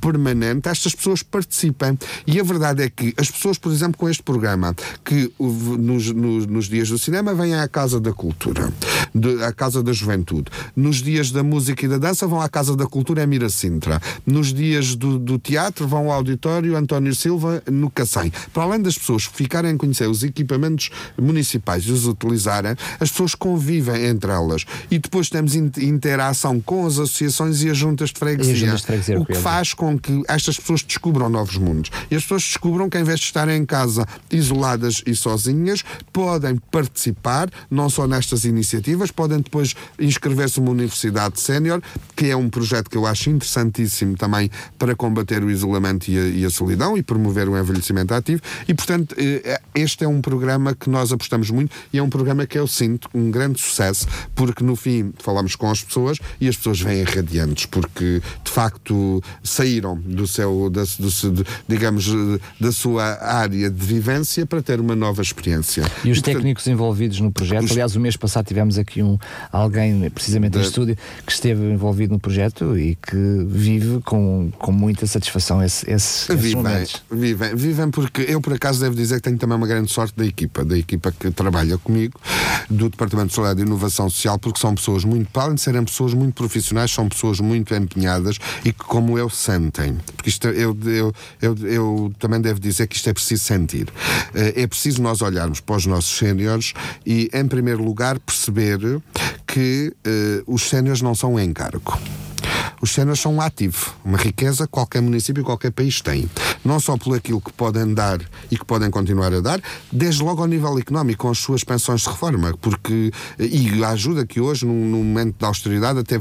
[0.00, 1.98] permanente estas pessoas participem.
[2.26, 4.74] E a verdade é que as pessoas, por exemplo, com este programa,
[5.04, 8.72] que nos, nos- nos dias do cinema vêm à Casa da Cultura,
[9.14, 10.50] de- à Casa da Juventude.
[10.76, 14.00] Nos dias da música e da dança vão à Casa da Cultura em Miracintra.
[14.26, 18.32] Nos dias do, do teatro vão ao auditório António Silva no Cacém.
[18.52, 23.34] Para além das pessoas ficarem a conhecer os equipamentos municipais e os utilizarem, as pessoas
[23.34, 24.64] convivem entre elas.
[24.90, 28.52] E depois temos in- interação com as associações e as juntas de freguesia.
[28.52, 31.90] As juntas de freguesia, o que faz com que estas pessoas descubram novos mundos.
[32.10, 36.56] E as pessoas descubram que, em vez de estarem em casa isoladas e sozinhas, podem
[36.56, 41.82] participar, não só nestas iniciativas, podem depois inscrever-se numa universidade sénior,
[42.16, 46.22] que é um projeto que eu acho interessantíssimo também para combater o isolamento e a,
[46.22, 48.40] e a solidão e promover o envelhecimento ativo.
[48.66, 52.46] E, portanto, eh, este é um programa que nós apostamos muito e é um programa
[52.46, 56.56] que eu sinto um grande sucesso, porque no fim falamos com as pessoas e as
[56.56, 59.07] pessoas vêm radiantes, porque de facto
[59.42, 62.06] saíram do seu, da, do de- digamos,
[62.60, 65.82] da sua área de vivência para ter uma nova experiência.
[66.04, 69.18] E os portanto, técnicos envolvidos no projeto, os- aliás, o mês passado tivemos aqui um,
[69.52, 70.96] alguém, precisamente no Da- estúdio,
[71.26, 76.36] que esteve envolvido no projeto e que vive com, com muita satisfação esse, esse, esses
[76.36, 77.02] Vivem, momentos.
[77.10, 80.24] vivem, vivem porque eu por acaso devo dizer que tenho também uma grande sorte da
[80.26, 82.18] equipa, da equipa que trabalha comigo,
[82.70, 85.84] do Departamento de Saúde e Inovação Social, porque são pessoas muito, para além de serem
[85.84, 90.76] pessoas muito profissionais, são pessoas muito empenhadas e que como eu sentem, porque isto eu,
[90.84, 93.86] eu, eu, eu também devo dizer que isto é preciso sentir.
[94.34, 96.74] Eh, É preciso nós olharmos para os nossos séniores
[97.06, 98.80] e, em primeiro lugar, perceber
[99.46, 101.96] que eh, os séniores não são um encargo.
[102.80, 106.28] Os séniores são um ativo, uma riqueza que qualquer município qualquer país tem.
[106.64, 108.20] Não só por aquilo que podem dar
[108.50, 109.60] e que podem continuar a dar,
[109.90, 114.24] desde logo ao nível económico, com as suas pensões de reforma, porque e a ajuda
[114.26, 116.18] que hoje, num, num momento de austeridade, até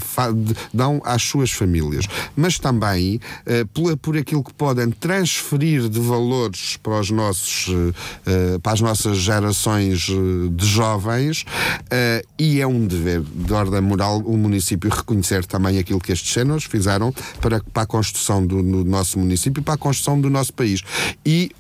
[0.73, 2.05] dão às suas famílias.
[2.35, 7.93] Mas também eh, pela- por aquilo que podem transferir de valores para, os nossos, eh,
[8.55, 10.07] eh, para as nossas gerações
[10.51, 11.45] de jovens,
[12.39, 16.63] e é um dever de ordem moral o município reconhecer também aquilo que estes séniores
[16.63, 20.53] fizeram para, para a construção do no nosso município e para a construção do nosso
[20.53, 20.81] país.
[21.25, 21.51] E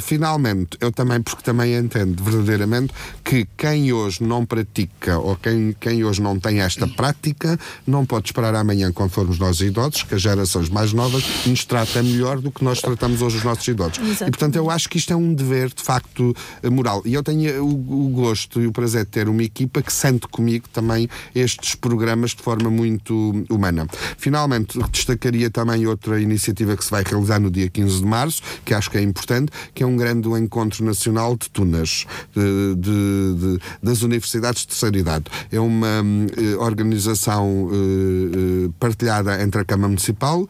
[0.00, 2.92] finalmente, eu também, porque também entendo verdadeiramente
[3.24, 8.28] que quem hoje não pratica ou quem, quem hoje não tem esta prática não pode
[8.28, 12.50] esperar amanhã, quando formos nós idosos, que as gerações mais novas nos tratem melhor do
[12.50, 13.98] que nós tratamos hoje os nossos idosos.
[13.98, 14.24] Exato.
[14.24, 17.02] E portanto, eu acho que isto é um dever de facto eh, moral.
[17.04, 19.92] E eu tenho eh, o, o gosto e o prazer de ter uma equipa que
[19.92, 23.86] sente comigo também estes programas de forma muito humana.
[24.16, 28.74] Finalmente, destacaria também outra iniciativa que se vai realizar no dia 15 de março, que
[28.74, 33.58] acho que é importante, que é um grande encontro nacional de tunas, de, de, de,
[33.82, 35.24] das universidades de terceira idade.
[35.50, 40.48] É uma uh, organização uh, partilhada entre a Câmara Municipal,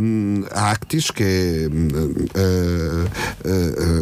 [0.00, 1.68] um, a Actis, que é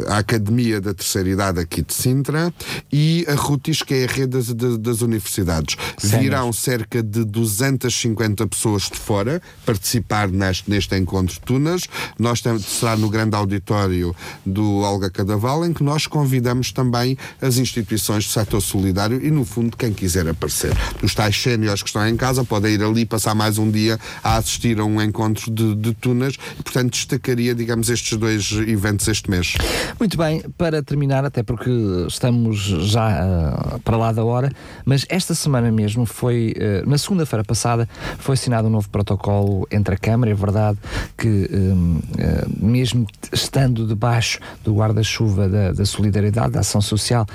[0.08, 2.52] a Academia da Terceira Idade aqui de Sintra,
[2.92, 5.76] e a Rutis, que é a rede das, das universidades.
[6.02, 11.82] Virão cerca de 250 pessoas de fora participar neste, neste encontro de Tunas.
[12.18, 14.14] Nós será no grande auditório
[14.46, 19.44] do Olga Cadaval, em que nós convidamos também as instituições do setor solidário e, no
[19.44, 20.72] fundo, quem quiser aparecer.
[21.02, 24.36] Os tais séniores que estão em casa podem ir ali passar mais um dia a
[24.36, 29.28] assistir a um encontro de, de Tunas e, portanto, destacaria, digamos, estes dois eventos este
[29.30, 29.54] mês.
[29.98, 31.70] Muito bem, para terminar, até porque
[32.08, 34.52] estamos já uh, para lá da hora,
[34.84, 37.88] mas esta semana mesmo foi, uh, na segunda-feira passada,
[38.18, 40.30] foi assinado um novo protocolo entre a Câmara.
[40.30, 40.78] É verdade
[41.16, 47.26] que, uh, mesmo estando debaixo do guarda-chuva da, da, solidariedade, da ação social,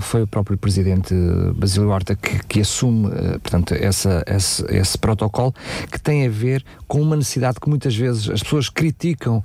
[0.00, 1.14] foi o próprio Presidente
[1.54, 3.10] Basílio Horta que, que assume,
[3.42, 5.54] portanto, essa, esse, esse, protocolo
[5.90, 9.42] que tem a ver com uma necessidade que muitas vezes as pessoas criticam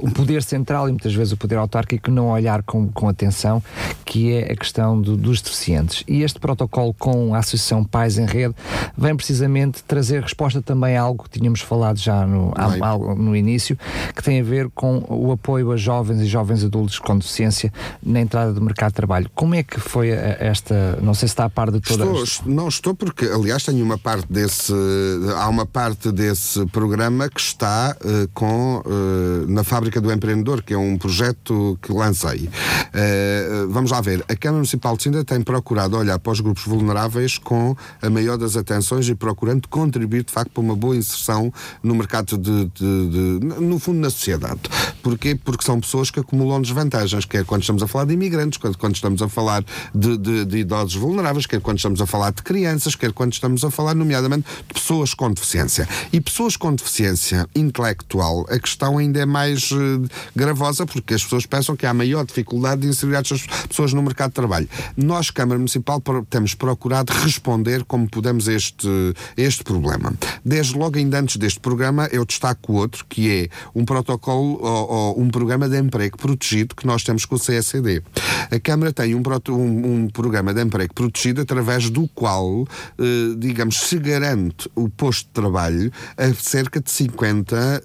[0.00, 3.62] o poder central e muitas vezes o poder autárquico não olhar com, com atenção,
[4.04, 6.04] que é a questão do, dos deficientes.
[6.06, 8.54] E este protocolo com a Associação Pais em Rede
[8.96, 13.78] vem precisamente trazer resposta também a algo que tínhamos falado já no, a, no início,
[14.14, 17.72] que tem a ver com o apoio a jovens e jovens adultos com deficiência
[18.02, 19.30] na entrada do mercado de trabalho.
[19.34, 22.28] Como é que foi esta, não sei se está a par de todas...
[22.28, 24.72] Estou, não estou porque, aliás, tenho uma parte desse,
[25.36, 30.74] há uma parte desse programa que está uh, com, uh, na Fábrica do Empreendedor, que
[30.74, 32.48] é um projeto que lancei.
[32.48, 36.64] Uh, vamos lá ver, a Câmara Municipal de Sintra tem procurado olhar para os grupos
[36.64, 41.52] vulneráveis com a maior das atenções e procurando contribuir, de facto, para uma boa inserção
[41.82, 44.60] no mercado de, de, de, no fundo, na sociedade.
[45.02, 45.34] Porquê?
[45.34, 48.94] Porque são pessoas que acumulam desvantagens, quer quando estamos a falar de imigrantes, quer quando
[48.94, 49.62] estamos a falar
[49.94, 53.62] de, de, de idosos vulneráveis, quer quando estamos a falar de crianças, quer quando estamos
[53.62, 55.86] a falar, nomeadamente, de pessoas com deficiência.
[56.10, 59.76] E pessoas com deficiência intelectual, a questão ainda é mais uh,
[60.34, 64.30] gravosa, porque as pessoas pensam que há maior dificuldade de inserir estas pessoas no mercado
[64.30, 64.68] de trabalho.
[64.96, 68.88] Nós, Câmara Municipal, temos procurado responder como podemos a este,
[69.36, 70.14] este problema.
[70.42, 75.20] Desde logo, ainda antes deste programa, eu destaco outro, que é um protocolo ou, ou
[75.20, 78.00] um programa de emprego protegido que nós temos com o CSD.
[78.48, 82.64] A Câmara tem um, um, um programa de emprego protegido através do qual,
[82.96, 87.82] eh, digamos, se garante o posto de trabalho a cerca de 50 eh,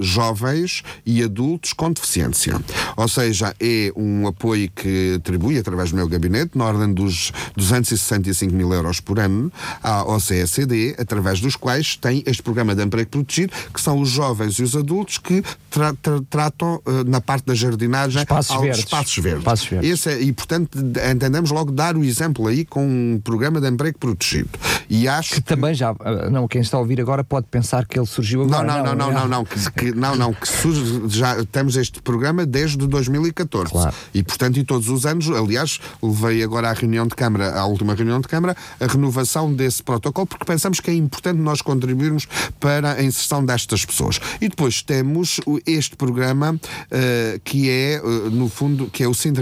[0.00, 2.60] jovens e adultos com deficiência.
[2.96, 8.52] Ou seja, é um apoio que atribui através do meu gabinete, na ordem dos 265
[8.52, 9.52] mil euros por ano,
[9.82, 14.58] ao CSD, através dos quais tem este programa de emprego protegido, que são os jovens
[14.58, 18.84] e os adultos que tra tra tratam uh, na parte da jardinagem espaços aos verdes.
[18.84, 19.40] espaços verdes.
[19.40, 19.90] Espaços verdes.
[19.90, 20.78] Esse é, e, portanto,
[21.10, 24.50] entendemos logo dar o exemplo aí com um programa de emprego protegido.
[24.88, 27.86] E acho que, que também já, uh, não, quem está a ouvir agora pode pensar
[27.86, 28.66] que ele surgiu agora.
[28.66, 32.00] Não, não, não, não, não, não, que, que, não, não, que surge, já temos este
[32.00, 33.72] programa desde 2014.
[33.72, 33.94] Claro.
[34.14, 37.94] E, portanto, e todos os anos, aliás, levei agora à reunião de Câmara, à última
[37.94, 42.26] reunião de Câmara, a renovação desse protocolo, porque pensamos que é importante nós contribuirmos
[42.58, 44.20] para a inserção destas pessoas.
[44.40, 49.38] E depois temos este programa uh, que é, uh, no fundo, que é o Sintra.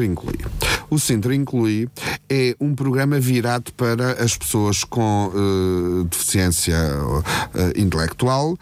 [0.88, 1.88] O Sintra Inclui
[2.28, 6.76] é um programa virado para as pessoas com uh, deficiência
[7.76, 8.58] intelectual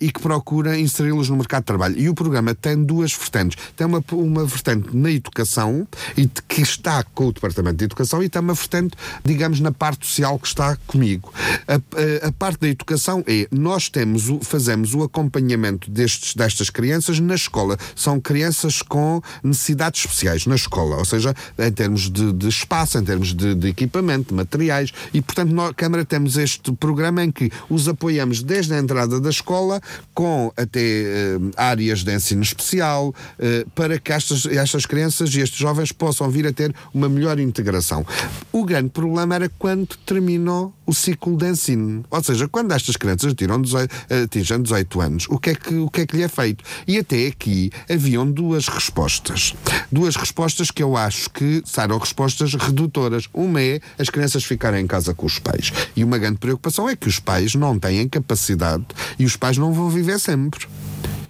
[0.00, 1.98] e que procura inseri-los no mercado de trabalho.
[1.98, 3.58] E o programa tem duas vertentes.
[3.76, 8.28] Tem uma, uma vertente na educação e que está com o Departamento de Educação e
[8.28, 11.32] tem uma vertente, digamos, na parte social que está comigo.
[11.66, 16.70] A, a, a parte da educação é nós temos o, fazemos o acompanhamento destes, destas
[16.70, 17.76] crianças na escola.
[17.94, 23.04] São crianças com necessidades especiais na escola, ou seja, em termos de, de espaço, em
[23.04, 27.50] termos de, de, equipamento, de materiais, e portanto, na Câmara temos este programa em que
[27.68, 29.80] os apoiamos desde a entrada da escola,
[30.14, 35.58] com até uh, áreas de ensino especial, uh, para que estas, estas crianças e estes
[35.58, 38.04] jovens possam vir a ter uma melhor integração.
[38.52, 42.04] O grande problema era quando terminou o ciclo de ensino.
[42.10, 43.94] Ou seja, quando estas crianças tiram 18,
[44.24, 46.64] atingem 18 anos, o que, é que, o que é que lhe é feito?
[46.86, 49.54] E até aqui haviam duas respostas.
[49.90, 53.28] Duas respostas que eu acho que serão respostas redutoras.
[53.32, 55.72] Uma é as crianças ficarem em casa com os pais.
[55.94, 58.86] E uma grande preocupação é que os pais não têm capacidade
[59.18, 60.66] e os pais não vão viver sempre.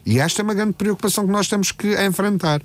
[0.04, 2.60] E esta é uma grande preocupação que nós temos que enfrentar.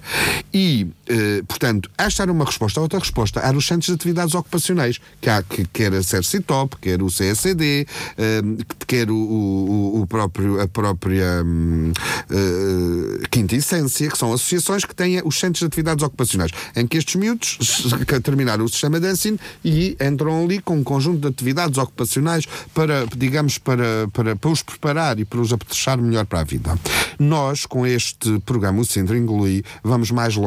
[0.56, 2.80] E, eh, portanto, esta era uma resposta.
[2.80, 7.04] Outra resposta era os centros de atividades ocupacionais, que há, que quer a CERCITOP, quer
[7.04, 7.86] o CSD,
[8.18, 8.42] eh,
[8.88, 14.96] quer o, o, o, próprio, a própria hum, uh, Quinta Essência, que são associações que
[14.96, 17.58] têm os centros de atividades ocupacionais, em que estes miúdos
[18.24, 23.06] terminaram o sistema de ensino e entram ali com um conjunto de atividades ocupacionais para,
[23.18, 26.80] digamos, para, para, para os preparar e para os apetrechar melhor para a vida.
[27.20, 30.45] Nós, com este programa, o Centro Ingului, vamos mais longe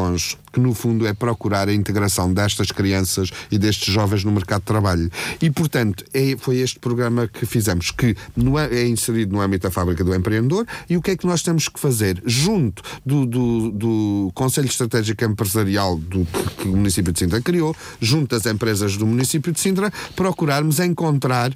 [0.52, 4.66] que no fundo é procurar a integração destas crianças e destes jovens no mercado de
[4.66, 5.10] trabalho.
[5.40, 9.70] E, portanto, é, foi este programa que fizemos, que no, é inserido no âmbito da
[9.70, 10.66] fábrica do empreendedor.
[10.88, 12.22] E o que é que nós temos que fazer?
[12.24, 16.26] Junto do, do, do Conselho Estratégico Empresarial do,
[16.56, 21.52] que o município de Sintra criou, junto das empresas do município de Sintra, procurarmos encontrar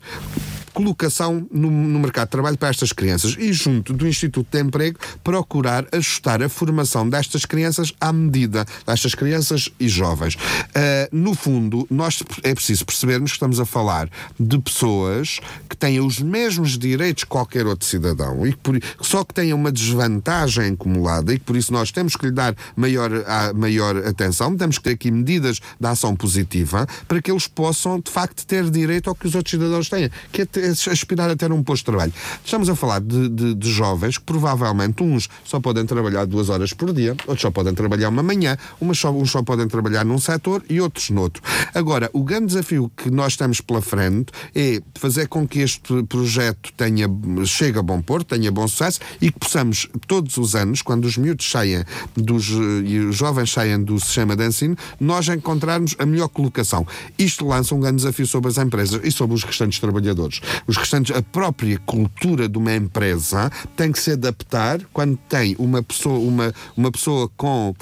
[0.72, 4.98] colocação no, no, mercado de trabalho para estas crianças e, junto do Instituto de Emprego,
[5.22, 10.34] procurar ajustar a formação destas crianças à medida destas crianças e jovens.
[10.34, 14.08] Uh, no fundo, nós é preciso percebermos que estamos a falar
[14.38, 19.24] de pessoas que têm os mesmos direitos que qualquer outro cidadão e que por, só
[19.24, 23.10] que têm uma desvantagem acumulada e que por isso nós temos que lhe dar maior,
[23.26, 28.00] a, maior atenção, temos que ter aqui medidas de ação positiva para que eles possam,
[28.00, 31.52] de facto, ter direito ao que os outros cidadãos têm, que é aspirar a ter
[31.52, 32.12] um posto de trabalho.
[32.44, 36.72] Estamos a falar de, de, de, jovens que provavelmente uns só podem trabalhar duas horas
[36.72, 40.18] por dia, outros só podem trabalhar uma manhã, uns só, uns só podem trabalhar num
[40.18, 41.42] setor e outros noutro.
[41.74, 46.72] Agora, o grande desafio que nós temos pela frente é fazer com que este projeto
[46.76, 47.06] tenha,
[47.44, 51.16] chegue a bom porto, tenha bom sucesso e que possamos, todos os anos, quando os
[51.16, 51.84] miúdos saem
[52.14, 52.48] dos,
[52.84, 56.86] e os jovens saem do sistema de ensino, nós encontrarmos a melhor colocação.
[57.18, 61.14] Isto lança um grande desafio sobre as empresas e sobre os restantes trabalhadores os restantes,
[61.14, 66.54] a própria cultura de uma empresa tem que se adaptar quando tem uma pessoa, uma,
[66.76, 67.74] uma pessoa com uh,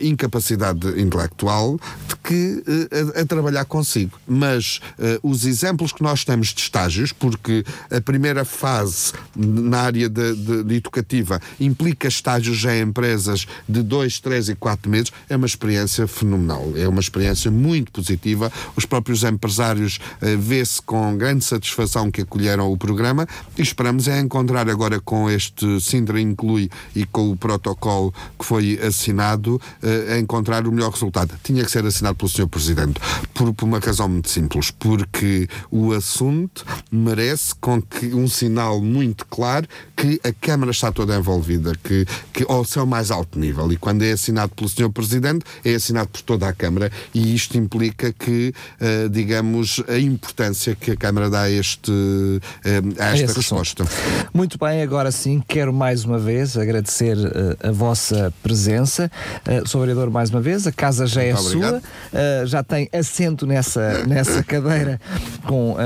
[0.00, 4.18] incapacidade intelectual de que uh, a, a, trabalhar consigo.
[4.26, 10.08] Mas uh, os exemplos que nós temos de estágios, porque a primeira fase na área
[10.08, 15.36] de, de, de educativa implica estágios em empresas de dois, três e quatro meses, é
[15.36, 16.72] uma experiência fenomenal.
[16.76, 18.52] É uma experiência muito positiva.
[18.74, 23.26] Os próprios empresários uh, vê-se com grande satisfação que acolheram o programa
[23.56, 28.78] e esperamos é encontrar agora com este Sintra Inclui e com o protocolo que foi
[28.82, 31.34] assinado, uh, encontrar o melhor resultado.
[31.42, 32.48] Tinha que ser assinado pelo Sr.
[32.48, 33.00] Presidente,
[33.34, 39.26] por, por, uma razão muito simples, porque o assunto merece com que um sinal muito
[39.26, 43.72] claro que a Câmara está toda envolvida, que, que ao seu mais alto nível.
[43.72, 44.90] E quando é assinado pelo Sr.
[44.90, 50.74] Presidente, é assinado por toda a Câmara e isto implica que, uh, digamos, a importância
[50.74, 51.92] que a Câmara dá a este
[52.64, 53.82] eh, a esta resposta.
[53.84, 54.30] Assunto.
[54.32, 59.10] Muito bem, agora sim, quero mais uma vez agradecer uh, a vossa presença.
[59.46, 61.82] Uh, sou vereador mais uma vez, a casa já Muito é obrigado.
[61.82, 65.00] sua, uh, já tem assento nessa, nessa cadeira
[65.46, 65.76] com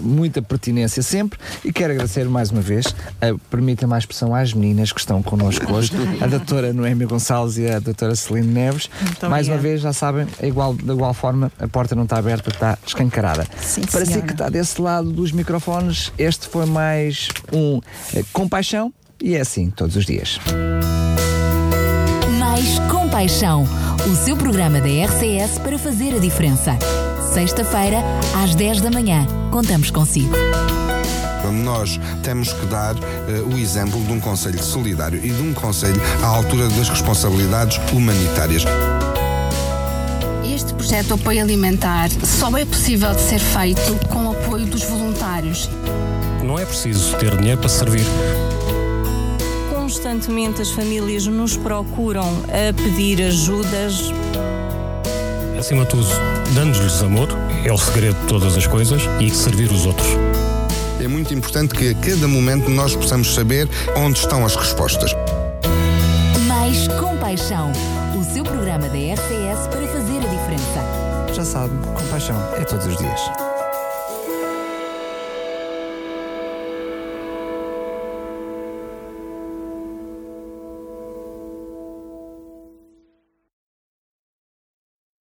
[0.00, 2.84] muita pertinência sempre e quero agradecer mais uma vez,
[3.22, 7.68] uh, permita mais expressão às meninas que estão connosco hoje, a doutora Noémia Gonçalves e
[7.68, 8.88] a doutora Celine Neves.
[9.00, 9.50] Muito mais obrigado.
[9.50, 12.78] uma vez, já sabem, é igual, de igual forma, a porta não está aberta, está
[12.86, 13.46] escancarada.
[13.60, 17.80] Sim, Para si que está desse lado dos microfones, este foi mais um
[18.14, 18.92] eh, Compaixão
[19.22, 20.38] e é assim todos os dias.
[22.38, 23.64] Mais Compaixão,
[24.10, 26.76] o seu programa da RCS para fazer a diferença.
[27.32, 27.98] Sexta-feira,
[28.42, 29.26] às 10 da manhã.
[29.50, 30.34] Contamos consigo.
[31.48, 36.00] Nós temos que dar uh, o exemplo de um Conselho solidário e de um Conselho
[36.22, 38.64] à altura das responsabilidades humanitárias.
[40.44, 44.82] Este projeto de apoio alimentar só é possível de ser feito com o apoio dos
[44.82, 45.70] voluntários.
[46.42, 48.04] Não é preciso ter dinheiro para servir.
[49.72, 54.12] Constantemente as famílias nos procuram a pedir ajudas.
[55.58, 56.08] Acima de tudo,
[56.54, 57.28] dando-lhes amor
[57.64, 60.08] é o segredo de todas as coisas e servir os outros.
[61.02, 65.12] É muito importante que a cada momento nós possamos saber onde estão as respostas.
[66.46, 67.72] Mais compaixão.
[68.18, 71.34] O seu programa da RCS para fazer a diferença.
[71.34, 73.49] Já sabe, compaixão é todos os dias.